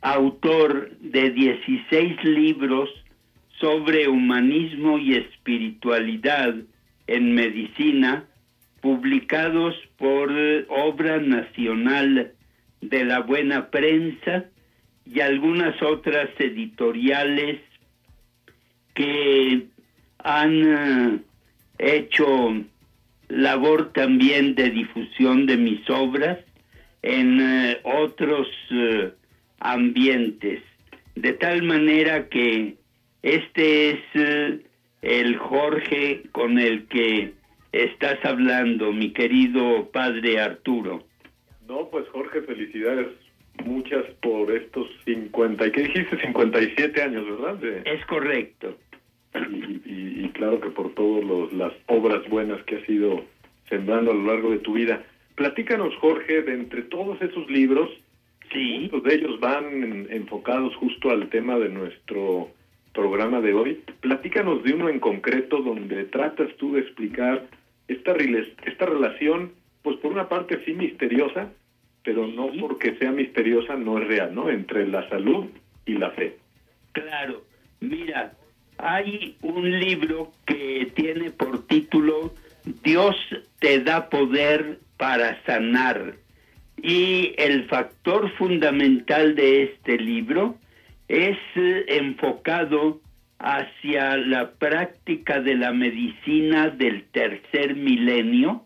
[0.00, 2.88] autor de 16 libros
[3.60, 6.54] sobre humanismo y espiritualidad
[7.08, 8.24] en medicina,
[8.80, 10.30] publicados por
[10.68, 12.32] Obra Nacional
[12.80, 14.44] de la buena prensa
[15.04, 17.60] y algunas otras editoriales
[18.94, 19.66] que
[20.18, 21.18] han eh,
[21.78, 22.54] hecho
[23.38, 26.38] labor también de difusión de mis obras
[27.02, 29.12] en eh, otros eh,
[29.60, 30.60] ambientes,
[31.14, 32.74] de tal manera que
[33.22, 34.60] este es
[35.02, 37.32] el Jorge con el que
[37.70, 41.04] estás hablando, mi querido padre Arturo.
[41.68, 43.06] No, pues Jorge, felicidades.
[43.64, 46.20] Muchas por estos 50, ¿qué dijiste?
[46.20, 47.64] 57 años, ¿verdad?
[47.84, 48.76] Es correcto.
[49.34, 53.24] Y, y, claro que por todas las obras buenas que has ido
[53.68, 55.02] sembrando a lo largo de tu vida.
[55.34, 57.90] Platícanos, Jorge, de entre todos esos libros,
[58.52, 58.80] sí.
[58.82, 62.50] muchos de ellos van enfocados justo al tema de nuestro
[62.92, 63.82] programa de hoy.
[64.00, 67.46] Platícanos de uno en concreto donde tratas tú de explicar
[67.86, 68.14] esta,
[68.66, 71.52] esta relación, pues por una parte sí misteriosa,
[72.02, 74.50] pero no porque sea misteriosa no es real, ¿no?
[74.50, 75.46] Entre la salud
[75.86, 76.36] y la fe.
[76.92, 77.42] Claro,
[77.80, 78.32] mira,
[78.78, 82.32] hay un libro que tiene por título
[82.82, 83.16] Dios
[83.60, 86.14] te da poder para sanar.
[86.80, 90.56] Y el factor fundamental de este libro
[91.08, 93.00] es eh, enfocado
[93.38, 98.64] hacia la práctica de la medicina del tercer milenio,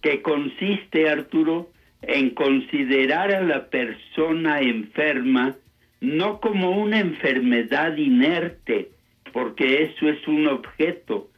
[0.00, 1.70] que consiste, Arturo,
[2.02, 5.56] en considerar a la persona enferma
[6.00, 8.90] no como una enfermedad inerte,
[9.36, 11.28] porque eso es un objeto,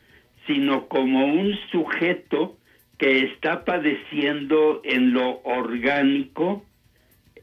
[0.46, 2.56] sino como un sujeto
[2.96, 6.64] que está padeciendo en lo orgánico,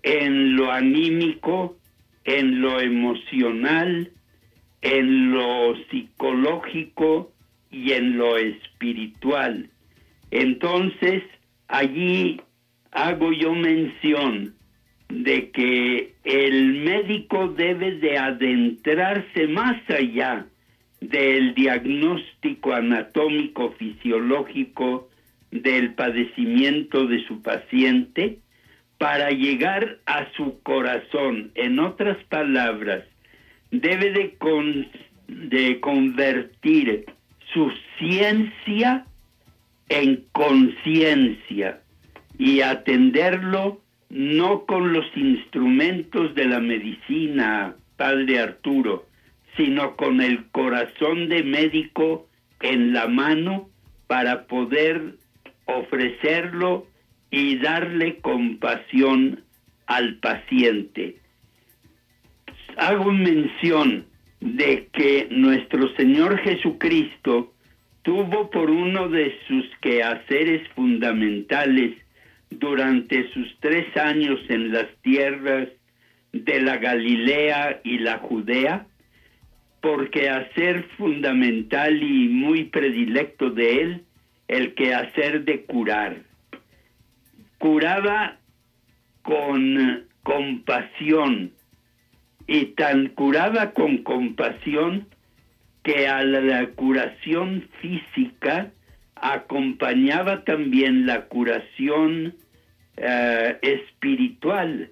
[0.01, 1.75] en lo anímico,
[2.23, 4.13] en lo emocional,
[4.81, 7.33] en lo psicológico
[7.69, 9.69] y en lo espiritual.
[10.31, 11.21] Entonces,
[11.67, 12.39] allí
[12.91, 14.55] hago yo mención
[15.09, 20.47] de que el médico debe de adentrarse más allá
[21.01, 25.09] del diagnóstico anatómico fisiológico
[25.51, 28.39] del padecimiento de su paciente
[28.97, 31.51] para llegar a su corazón.
[31.55, 33.03] En otras palabras,
[33.71, 34.87] debe de,
[35.27, 37.05] de convertir
[37.53, 39.05] su ciencia
[39.89, 41.81] en conciencia
[42.37, 43.81] y atenderlo
[44.15, 49.05] no con los instrumentos de la medicina, Padre Arturo,
[49.57, 52.25] sino con el corazón de médico
[52.61, 53.69] en la mano
[54.07, 55.15] para poder
[55.65, 56.87] ofrecerlo
[57.29, 59.43] y darle compasión
[59.85, 61.17] al paciente.
[62.77, 64.05] Hago mención
[64.39, 67.53] de que nuestro Señor Jesucristo
[68.03, 72.04] tuvo por uno de sus quehaceres fundamentales
[72.49, 75.69] durante sus tres años en las tierras
[76.31, 78.87] de la Galilea y la Judea,
[79.81, 84.03] porque hacer fundamental y muy predilecto de él
[84.47, 86.17] el quehacer de curar.
[87.57, 88.37] Curaba
[89.21, 91.51] con compasión
[92.47, 95.07] y tan curaba con compasión
[95.83, 98.71] que a la curación física
[99.15, 102.35] acompañaba también la curación
[102.97, 104.91] eh, espiritual,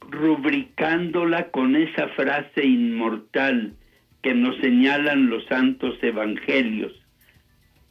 [0.00, 3.74] rubricándola con esa frase inmortal
[4.22, 6.92] que nos señalan los santos evangelios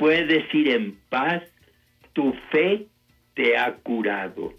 [0.02, 1.44] puedes ir en paz,
[2.14, 2.88] tu fe
[3.36, 4.52] te ha curado,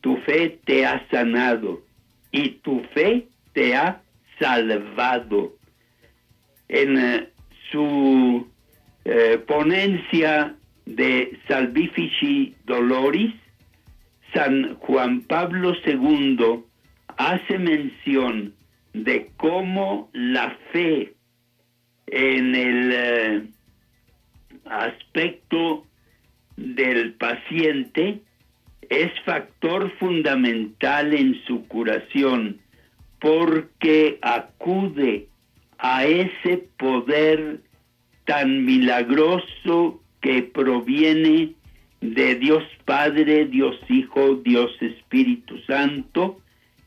[0.00, 1.82] tu fe te ha sanado
[2.30, 4.02] y tu fe te ha
[4.38, 5.56] salvado.
[6.68, 7.28] En eh,
[7.72, 8.46] su
[9.04, 10.54] eh, ponencia
[10.86, 13.34] de Salvifici Doloris,
[14.34, 16.64] San Juan Pablo II
[17.16, 18.54] hace mención
[18.92, 21.14] de cómo la fe
[22.06, 23.42] en el eh,
[24.64, 25.86] aspecto
[26.56, 28.20] del paciente
[28.88, 32.60] es factor fundamental en su curación
[33.20, 35.28] porque acude
[35.78, 37.60] a ese poder
[38.30, 41.54] tan milagroso que proviene
[42.00, 46.38] de Dios Padre, Dios Hijo, Dios Espíritu Santo,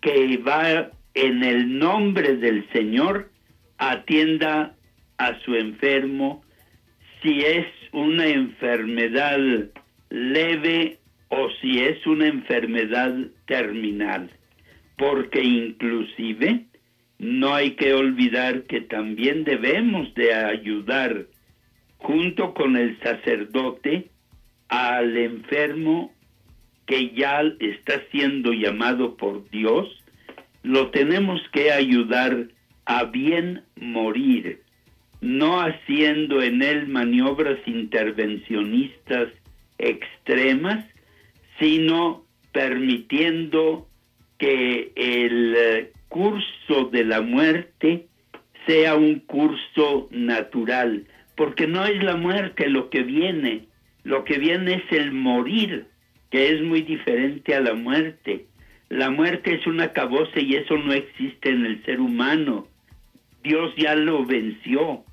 [0.00, 3.30] que va en el nombre del Señor
[3.78, 4.76] atienda
[5.16, 6.44] a su enfermo
[7.22, 9.40] si es una enfermedad
[10.10, 13.14] leve o si es una enfermedad
[13.46, 14.30] terminal.
[14.96, 16.66] Porque inclusive
[17.18, 21.26] no hay que olvidar que también debemos de ayudar
[21.96, 24.10] junto con el sacerdote
[24.68, 26.12] al enfermo
[26.86, 29.86] que ya está siendo llamado por Dios,
[30.62, 32.48] lo tenemos que ayudar
[32.86, 34.62] a bien morir,
[35.20, 39.28] no haciendo en él maniobras intervencionistas
[39.78, 40.84] extremas,
[41.58, 43.86] sino permitiendo
[44.38, 48.06] que el curso de la muerte
[48.66, 51.06] sea un curso natural,
[51.36, 53.67] porque no es la muerte lo que viene,
[54.08, 55.86] lo que viene es el morir,
[56.30, 58.46] que es muy diferente a la muerte.
[58.88, 62.66] La muerte es una caboce y eso no existe en el ser humano.
[63.42, 65.04] Dios ya lo venció.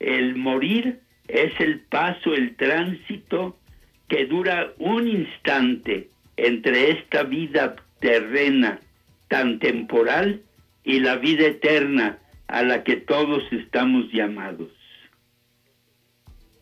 [0.00, 3.56] El morir es el paso, el tránsito
[4.06, 8.80] que dura un instante entre esta vida terrena
[9.28, 10.42] tan temporal
[10.84, 12.18] y la vida eterna
[12.48, 14.75] a la que todos estamos llamados.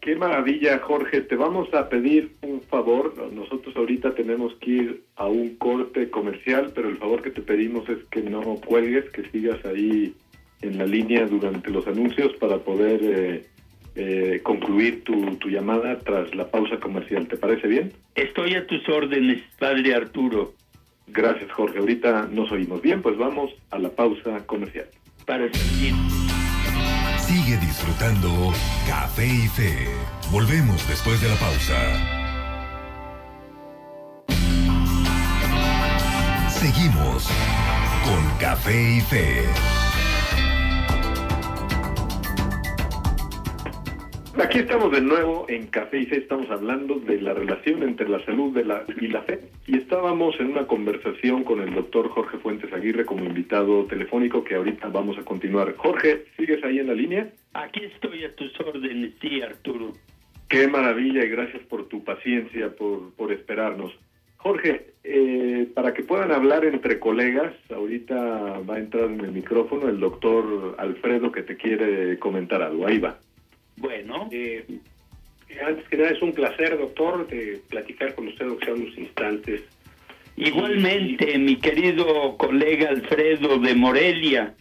[0.05, 1.23] Qué maravilla, Jorge.
[1.23, 3.15] Te vamos a pedir un favor.
[3.33, 7.89] Nosotros ahorita tenemos que ir a un corte comercial, pero el favor que te pedimos
[7.89, 10.15] es que no cuelgues, que sigas ahí
[10.61, 13.47] en la línea durante los anuncios para poder eh,
[13.95, 17.27] eh, concluir tu, tu llamada tras la pausa comercial.
[17.27, 17.95] ¿Te parece bien?
[18.15, 20.53] Estoy a tus órdenes, Padre Arturo.
[21.07, 21.79] Gracias, Jorge.
[21.79, 24.85] Ahorita nos oímos bien, pues vamos a la pausa comercial.
[25.25, 25.95] Para seguir.
[27.27, 28.53] Sigue disfrutando
[28.87, 29.89] Café y Fe.
[30.31, 31.75] Volvemos después de la pausa.
[36.51, 37.29] Seguimos
[38.05, 39.84] con Café y Fe.
[44.37, 48.23] Aquí estamos de nuevo en Café y Fe, estamos hablando de la relación entre la
[48.25, 49.39] salud de la, y la fe.
[49.69, 54.57] Y estábamos en una conversación con el doctor Jorge Fuentes Aguirre como invitado telefónico que
[54.57, 55.77] ahorita vamos a continuar.
[55.77, 57.31] Jorge, ¿sigues ahí en la línea?
[57.53, 59.93] Aquí estoy a tus órdenes, sí, Arturo.
[60.49, 63.93] Qué maravilla y gracias por tu paciencia, por, por esperarnos.
[64.39, 69.89] Jorge, eh, para que puedan hablar entre colegas, ahorita va a entrar en el micrófono
[69.89, 72.87] el doctor Alfredo que te quiere comentar algo.
[72.87, 73.17] Ahí va.
[73.77, 74.29] Bueno.
[74.33, 74.65] Eh,
[75.65, 79.63] antes que nada es un placer, doctor, de platicar con usted, aunque sea unos instantes.
[80.37, 84.55] Igualmente, mi querido colega Alfredo de Morelia,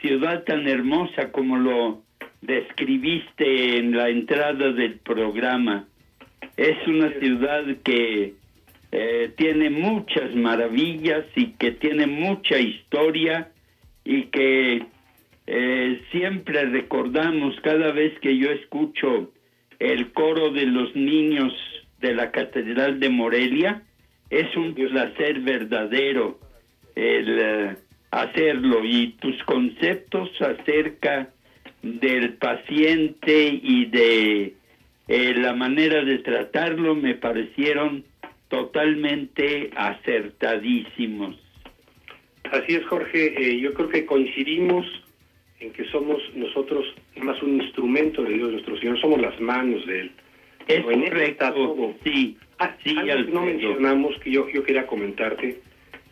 [0.00, 2.02] ciudad tan hermosa como lo
[2.42, 5.88] describiste en la entrada del programa.
[6.56, 8.34] Es una ciudad que
[8.92, 13.50] eh, tiene muchas maravillas y que tiene mucha historia
[14.04, 14.86] y que
[15.46, 19.30] eh, siempre recordamos cada vez que yo escucho
[19.78, 21.52] el coro de los niños
[22.00, 23.82] de la Catedral de Morelia,
[24.28, 26.40] es un placer verdadero
[26.96, 27.76] el eh,
[28.10, 31.28] hacerlo y tus conceptos acerca
[31.82, 34.54] del paciente y de
[35.06, 38.04] eh, la manera de tratarlo me parecieron
[38.48, 41.36] totalmente acertadísimos.
[42.50, 43.60] Así es, Jorge.
[43.60, 44.86] yo creo que coincidimos
[45.60, 46.84] en que somos nosotros
[47.16, 50.10] más un instrumento de Dios nuestro Señor, somos las manos de Él.
[50.68, 52.36] Es correcto, sí.
[52.58, 55.60] Ah, sí, algo que no mencionamos que yo, yo quería comentarte,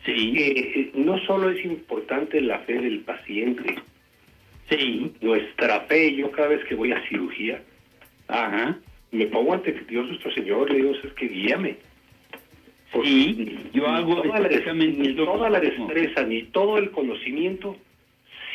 [0.05, 0.33] sí.
[0.33, 3.75] que eh, no solo es importante la fe del paciente,
[4.69, 5.11] sí.
[5.21, 7.61] nuestra fe, yo cada vez que voy a cirugía,
[8.27, 8.77] Ajá.
[9.11, 11.77] me pongo ante Dios nuestro Señor, le digo, es que guíame.
[13.03, 17.75] Sí, yo hago toda la, ni toda la destreza, ni todo el conocimiento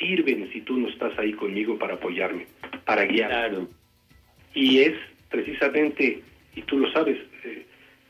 [0.01, 2.46] sirven si tú no estás ahí conmigo para apoyarme,
[2.84, 3.28] para guiar.
[3.28, 3.68] Claro.
[4.55, 4.94] Y es
[5.30, 6.22] precisamente,
[6.57, 7.64] y tú lo sabes, eh,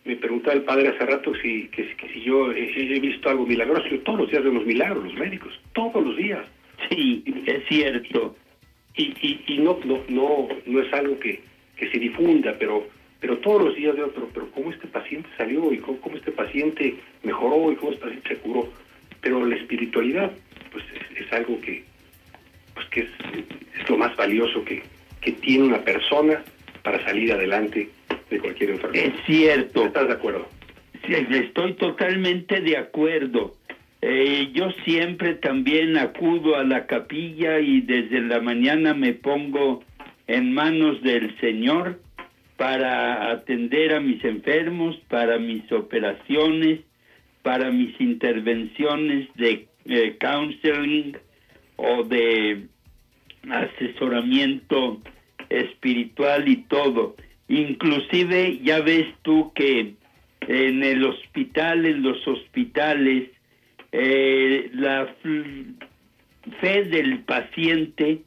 [0.05, 3.45] me preguntaba el padre hace rato si, que, que si yo he, he visto algo
[3.45, 3.87] milagroso.
[3.89, 6.47] Yo todos los días vemos milagros, los médicos, todos los días.
[6.89, 8.35] Sí, es cierto.
[8.97, 11.41] Y, y, y no, no, no, no es algo que,
[11.77, 12.87] que se difunda, pero,
[13.21, 16.33] pero todos los días veo, pero, pero cómo este paciente salió y cómo, cómo este
[16.33, 18.69] paciente mejoró y cómo este paciente se curó.
[19.21, 20.33] Pero la espiritualidad
[20.73, 20.85] pues
[21.17, 21.85] es, algo que
[22.75, 24.83] pues que es, lo más valioso que,
[25.21, 26.43] que tiene una persona
[26.83, 27.89] para salir adelante
[28.31, 29.07] de cualquier enfermedad.
[29.07, 29.87] Es cierto.
[29.87, 30.49] ¿Estás de acuerdo?
[31.07, 33.57] Sí, estoy totalmente de acuerdo.
[34.03, 39.83] Eh, yo siempre también acudo a la capilla y desde la mañana me pongo
[40.27, 42.01] en manos del Señor
[42.57, 46.81] para atender a mis enfermos, para mis operaciones,
[47.43, 51.17] para mis intervenciones de eh, counseling
[51.77, 52.67] o de
[53.49, 55.01] asesoramiento
[55.49, 57.17] espiritual y todo.
[57.49, 59.95] Inclusive ya ves tú que
[60.47, 63.31] en el hospital, en los hospitales,
[63.93, 65.15] eh, la
[66.61, 68.23] fe del paciente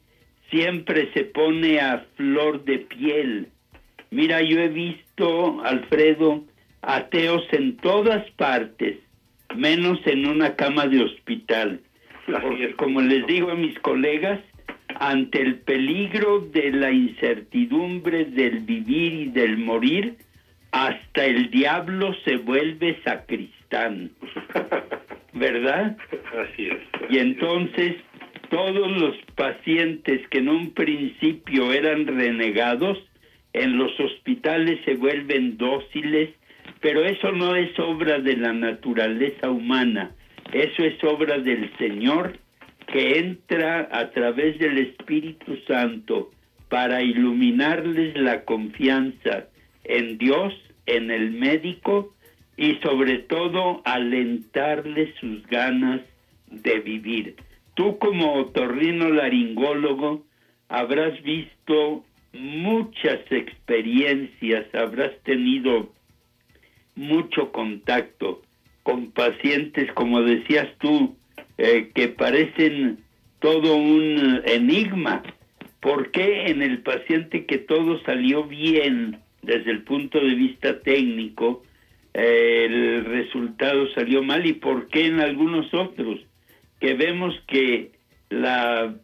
[0.50, 3.48] siempre se pone a flor de piel.
[4.10, 6.44] Mira, yo he visto, Alfredo,
[6.82, 8.98] ateos en todas partes,
[9.54, 11.80] menos en una cama de hospital.
[12.26, 14.40] Porque, como les digo a mis colegas,
[15.00, 20.16] ante el peligro de la incertidumbre del vivir y del morir,
[20.72, 24.10] hasta el diablo se vuelve sacristán.
[25.32, 25.96] ¿Verdad?
[26.32, 26.78] Así es.
[27.10, 27.96] Y entonces
[28.50, 32.98] todos los pacientes que en un principio eran renegados,
[33.52, 36.30] en los hospitales se vuelven dóciles,
[36.84, 40.10] pero eso no es obra de la naturaleza humana,
[40.52, 42.38] eso es obra del Señor
[42.92, 46.30] que entra a través del Espíritu Santo
[46.68, 49.46] para iluminarles la confianza
[49.84, 50.52] en Dios,
[50.84, 52.12] en el médico
[52.58, 56.02] y sobre todo alentarles sus ganas
[56.50, 57.36] de vivir.
[57.72, 60.22] Tú como otorrino laringólogo
[60.68, 62.04] habrás visto
[62.34, 65.94] muchas experiencias, habrás tenido
[66.96, 68.42] mucho contacto
[68.82, 71.16] con pacientes, como decías tú,
[71.58, 72.98] eh, que parecen
[73.40, 75.22] todo un enigma.
[75.80, 81.62] ¿Por qué en el paciente que todo salió bien desde el punto de vista técnico,
[82.12, 86.20] eh, el resultado salió mal y por qué en algunos otros?
[86.80, 87.92] Que vemos que
[88.30, 88.94] la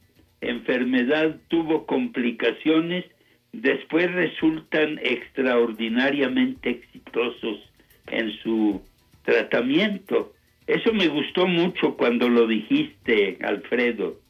[0.40, 3.04] enfermedad tuvo complicaciones,
[3.52, 7.69] después resultan extraordinariamente exitosos
[8.10, 8.82] en su
[9.24, 10.32] tratamiento.
[10.66, 14.20] Eso me gustó mucho cuando lo dijiste, Alfredo.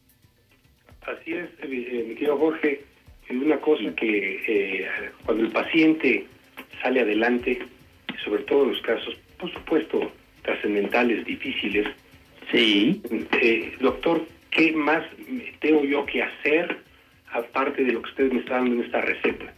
[1.03, 2.83] Así es, eh, eh, mi querido Jorge.
[3.31, 4.89] Una cosa que eh,
[5.25, 6.27] cuando el paciente
[6.83, 7.61] sale adelante,
[8.25, 10.11] sobre todo en los casos, por supuesto,
[10.43, 11.87] trascendentales, difíciles,
[12.51, 13.01] sí.
[13.79, 15.05] doctor, ¿qué más
[15.61, 16.77] tengo yo que hacer
[17.33, 19.55] aparte de lo que usted me está dando en esta receta?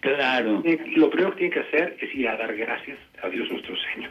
[0.00, 0.62] Claro.
[0.94, 4.10] lo primero que tiene que hacer es ir a dar gracias a Dios nuestro Señor.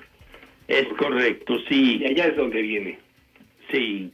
[0.67, 1.97] Es correcto, sí.
[2.01, 2.99] Y allá es donde viene.
[3.71, 4.11] Sí.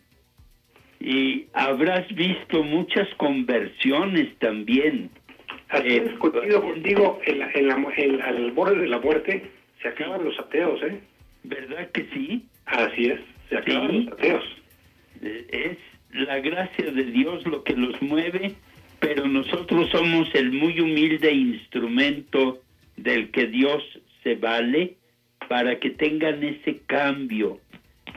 [1.00, 5.10] Y habrás visto muchas conversiones también.
[5.70, 9.50] Así eh, es, contigo, en en al borde de la muerte
[9.82, 11.00] se acaban los ateos, ¿eh?
[11.44, 12.46] ¿Verdad que sí?
[12.66, 13.20] Así es,
[13.50, 14.44] se acaban los ateos.
[15.22, 18.54] Eh, es la gracia de Dios lo que los mueve,
[19.00, 22.62] pero nosotros somos el muy humilde instrumento
[22.98, 23.82] del que Dios
[24.24, 24.98] se vale
[25.48, 27.60] para que tengan ese cambio.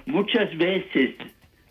[0.06, 1.14] Muchas veces,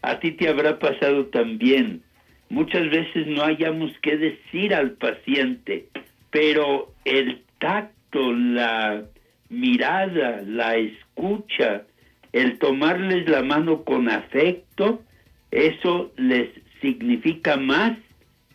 [0.02, 2.02] a ti te habrá pasado también,
[2.50, 5.88] muchas veces no hayamos que decir al paciente,
[6.32, 9.06] pero el tacto, la
[9.50, 11.84] mirada, la escucha,
[12.32, 15.04] el tomarles la mano con afecto,
[15.52, 16.50] eso les
[16.82, 17.98] significa más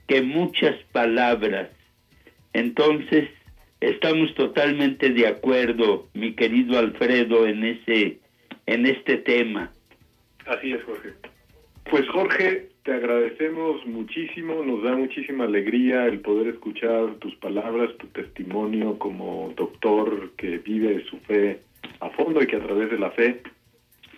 [0.08, 1.68] que muchas palabras.
[2.52, 3.28] Entonces,
[3.80, 8.18] Estamos totalmente de acuerdo, mi querido Alfredo, en ese
[8.66, 9.72] en este tema.
[10.46, 11.10] Así es, Jorge.
[11.90, 18.06] Pues Jorge, te agradecemos muchísimo, nos da muchísima alegría el poder escuchar tus palabras, tu
[18.08, 21.60] testimonio como doctor que vive su fe
[22.00, 23.40] a fondo y que a través de la fe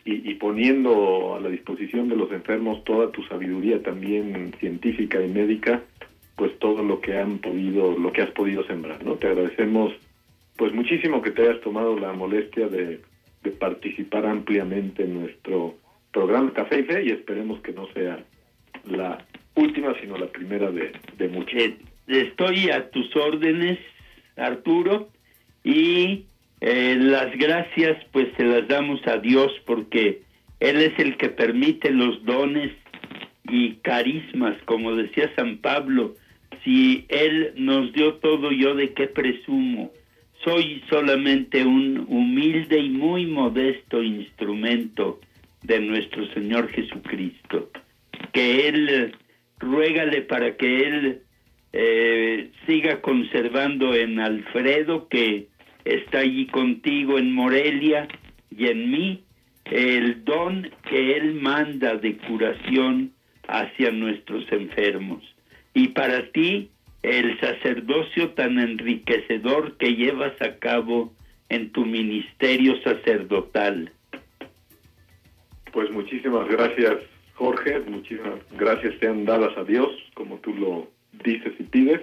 [0.04, 5.28] y, y, poniendo a la disposición de los enfermos toda tu sabiduría también científica y
[5.28, 5.82] médica,
[6.41, 9.16] pues todo lo que han podido, lo que has podido sembrar, ¿no?
[9.16, 9.93] Te agradecemos
[10.57, 13.03] pues muchísimo que te hayas tomado la molestia de,
[13.59, 15.74] participar ampliamente en nuestro
[16.11, 18.24] programa Café y Fe y esperemos que no sea
[18.88, 19.22] la
[19.55, 21.59] última, sino la primera de, de muchas.
[21.59, 21.76] Eh,
[22.07, 23.78] estoy a tus órdenes,
[24.36, 25.11] Arturo,
[25.62, 26.24] y
[26.62, 30.22] eh, las gracias pues se las damos a Dios porque
[30.59, 32.72] Él es el que permite los dones
[33.47, 36.14] y carismas, como decía San Pablo,
[36.64, 39.92] si Él nos dio todo, yo de qué presumo.
[40.44, 45.20] Soy solamente un humilde y muy modesto instrumento
[45.62, 47.70] de nuestro Señor Jesucristo.
[48.32, 49.14] Que Él,
[49.58, 51.22] ruégale para que Él
[51.72, 55.48] eh, siga conservando en Alfredo, que
[55.84, 58.08] está allí contigo en Morelia
[58.50, 59.22] y en mí,
[59.66, 63.12] el don que Él manda de curación
[63.46, 65.22] hacia nuestros enfermos.
[65.75, 66.71] Y para ti,
[67.03, 71.12] el sacerdocio tan enriquecedor que llevas a cabo
[71.49, 73.93] en tu ministerio sacerdotal.
[75.73, 76.99] Pues muchísimas gracias,
[77.35, 77.81] Jorge.
[77.81, 80.91] Muchísimas gracias sean dadas a Dios, como tú lo
[81.25, 82.01] dices y pides.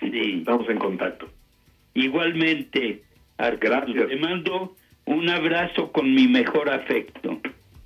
[0.00, 1.28] Pues estamos en contacto.
[1.94, 3.02] Igualmente,
[3.38, 4.74] Arcadio, te mando
[5.06, 7.40] un abrazo con mi mejor afecto.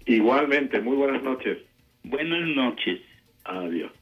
[0.07, 1.59] Igualmente, muy buenas noches.
[2.05, 3.01] Buenas noches.
[3.45, 3.93] Adiós.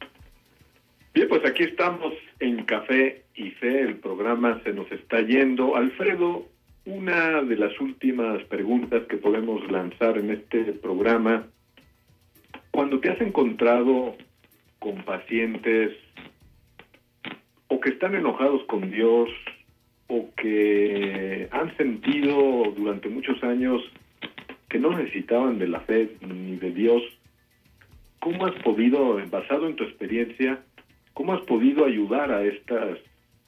[1.17, 5.75] Bien, pues aquí estamos en Café y Fe, el programa se nos está yendo.
[5.75, 6.47] Alfredo,
[6.85, 11.47] una de las últimas preguntas que podemos lanzar en este programa,
[12.71, 14.15] cuando te has encontrado
[14.79, 15.97] con pacientes
[17.69, 19.31] o que están enojados con Dios
[20.09, 23.81] o que han sentido durante muchos años
[24.69, 27.03] que no necesitaban de la fe ni de Dios,
[28.21, 30.61] ¿cómo has podido, basado en tu experiencia,
[31.17, 32.99] cómo has podido ayudar a estas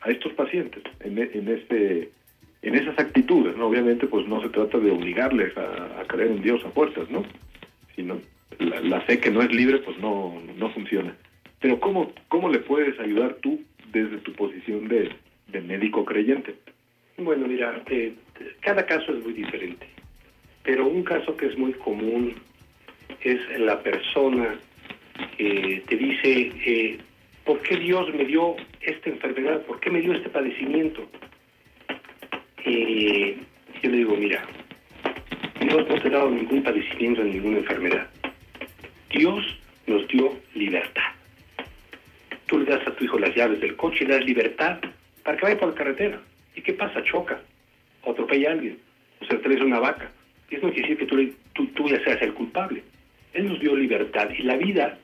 [0.00, 2.08] a estos pacientes en, en ese
[2.62, 3.66] en esas actitudes, ¿no?
[3.66, 7.24] Obviamente, pues no se trata de obligarles a, creer en Dios a fuerzas, ¿no?
[7.94, 8.20] Sino
[8.58, 11.14] la, fe que no es libre, pues no, no funciona.
[11.60, 13.60] Pero ¿cómo, ¿cómo le puedes ayudar tú
[13.92, 15.12] desde tu posición de,
[15.60, 16.54] médico creyente?
[17.18, 18.14] Bueno, mira, eh,
[18.60, 19.86] cada caso es muy diferente,
[20.64, 22.34] pero un caso que es muy común
[23.20, 24.56] es la persona
[25.36, 26.98] que te dice, eh,
[27.49, 29.62] ¿por qué Dios me dio esta enfermedad?
[29.62, 31.09] ¿Por qué me dio este padecimiento?
[32.62, 33.36] Y
[33.82, 34.44] yo le digo, mira,
[35.59, 38.07] Dios no te ha dado ningún padecimiento, ninguna enfermedad.
[39.09, 39.42] Dios
[39.86, 41.11] nos dio libertad.
[42.44, 44.80] Tú le das a tu hijo las llaves del coche y le das libertad
[45.22, 46.20] para que vaya por la carretera.
[46.55, 47.03] ¿Y qué pasa?
[47.03, 47.40] Choca,
[48.03, 48.78] o atropella a alguien,
[49.22, 50.12] o se atraviesa una vaca.
[50.51, 52.82] Eso no quiere decir que tú, tú, tú ya seas el culpable.
[53.32, 54.99] Él nos dio libertad y la vida,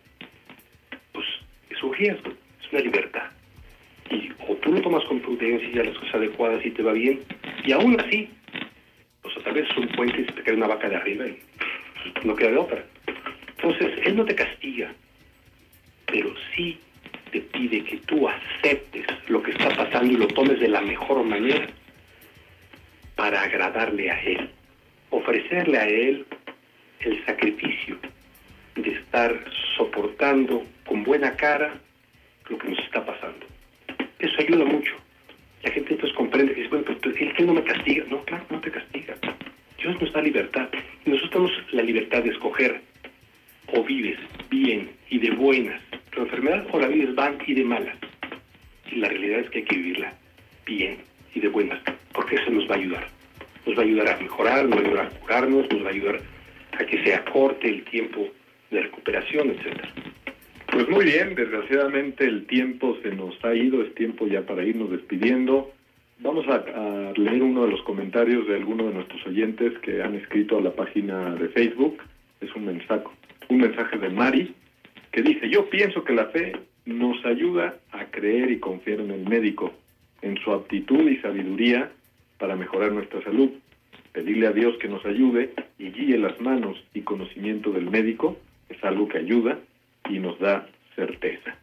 [1.85, 3.30] es un riesgo, es una libertad.
[4.11, 7.20] Y o tú lo tomas con prudencia y las cosas adecuadas y te va bien,
[7.64, 8.30] y aún así,
[9.22, 11.39] pues otra vez es un puente y se te cae una vaca de arriba y
[12.24, 12.85] no queda de otra.
[13.57, 14.93] Entonces, Él no te castiga,
[16.07, 16.78] pero sí
[17.32, 21.24] te pide que tú aceptes lo que está pasando y lo tomes de la mejor
[21.24, 21.66] manera
[23.16, 24.51] para agradarle a Él,
[25.11, 26.26] ofrecerle a Él
[27.01, 27.99] el sacrificio
[28.77, 29.45] de estar
[29.77, 31.75] soportando con buena cara
[32.49, 33.47] lo que nos está pasando.
[34.18, 34.95] Eso ayuda mucho
[35.64, 38.05] la gente entonces comprende que dice, bueno, pero él no me castiga.
[38.11, 39.14] No, claro, no te castiga.
[39.79, 40.68] Dios nos da libertad.
[41.07, 42.81] Y nosotros tenemos la libertad de escoger
[43.72, 44.18] o vives
[44.51, 45.81] bien y de buenas
[46.14, 47.97] la enfermedad o la vives van y de malas.
[48.93, 50.12] Y la realidad es que hay que vivirla
[50.64, 50.99] bien
[51.35, 51.81] y de buenas,
[52.12, 53.09] porque eso nos va a ayudar.
[53.66, 55.93] Nos va a ayudar a mejorar, nos va a ayudar a curarnos, nos va a
[55.93, 56.20] ayudar
[56.79, 58.29] a que se acorte el tiempo
[58.75, 59.89] de recuperación, etcétera.
[60.70, 64.91] Pues muy bien, desgraciadamente el tiempo se nos ha ido, es tiempo ya para irnos
[64.91, 65.70] despidiendo.
[66.18, 70.59] Vamos a, leer uno de los comentarios de algunos de nuestros oyentes que han escrito
[70.59, 71.99] a la página de Facebook.
[72.41, 73.05] Es un mensaje,
[73.49, 74.55] un mensaje de Mari
[75.12, 76.57] que dice, yo pienso que la fe
[76.87, 79.72] nos ayuda a creer y confiar en el médico,
[80.22, 81.93] en su aptitud y sabiduría
[82.39, 83.51] para mejorar nuestra salud.
[84.12, 88.37] Pedirle a Dios que nos ayude y guíe las manos y conocimiento del médico
[88.68, 89.58] es algo que ayuda
[90.08, 91.56] y nos da certeza.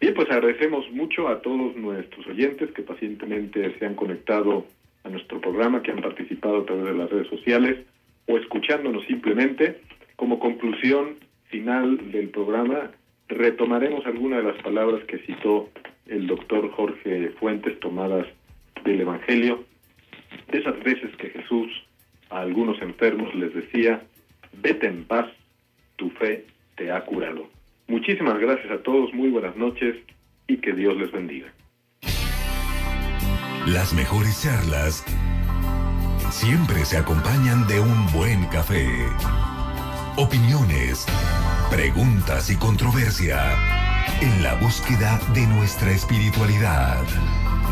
[0.00, 4.66] Bien, pues agradecemos mucho a todos nuestros oyentes que pacientemente se han conectado
[5.04, 7.78] a nuestro programa, que han participado a través de las redes sociales
[8.26, 9.80] o escuchándonos simplemente.
[10.16, 11.16] Como conclusión
[11.48, 12.90] final del programa,
[13.28, 15.70] retomaremos algunas de las palabras que citó
[16.06, 18.26] el doctor Jorge Fuentes tomadas
[18.84, 19.64] del Evangelio,
[20.50, 21.70] de esas veces que Jesús
[22.30, 24.02] a algunos enfermos les decía,
[24.52, 25.30] vete en paz,
[25.96, 27.48] tu fe te ha curado.
[27.86, 29.96] Muchísimas gracias a todos, muy buenas noches
[30.46, 31.52] y que Dios les bendiga.
[33.66, 35.04] Las mejores charlas
[36.30, 38.86] siempre se acompañan de un buen café.
[40.16, 41.06] Opiniones,
[41.70, 43.56] preguntas y controversia
[44.20, 47.02] en la búsqueda de nuestra espiritualidad.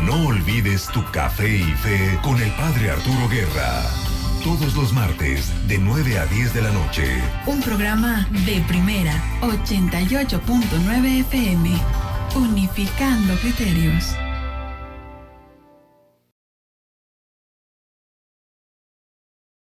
[0.03, 4.02] No olvides tu café y fe con el Padre Arturo Guerra
[4.43, 7.03] todos los martes de 9 a 10 de la noche.
[7.47, 11.71] Un programa de primera 88.9 FM,
[12.35, 14.13] unificando criterios.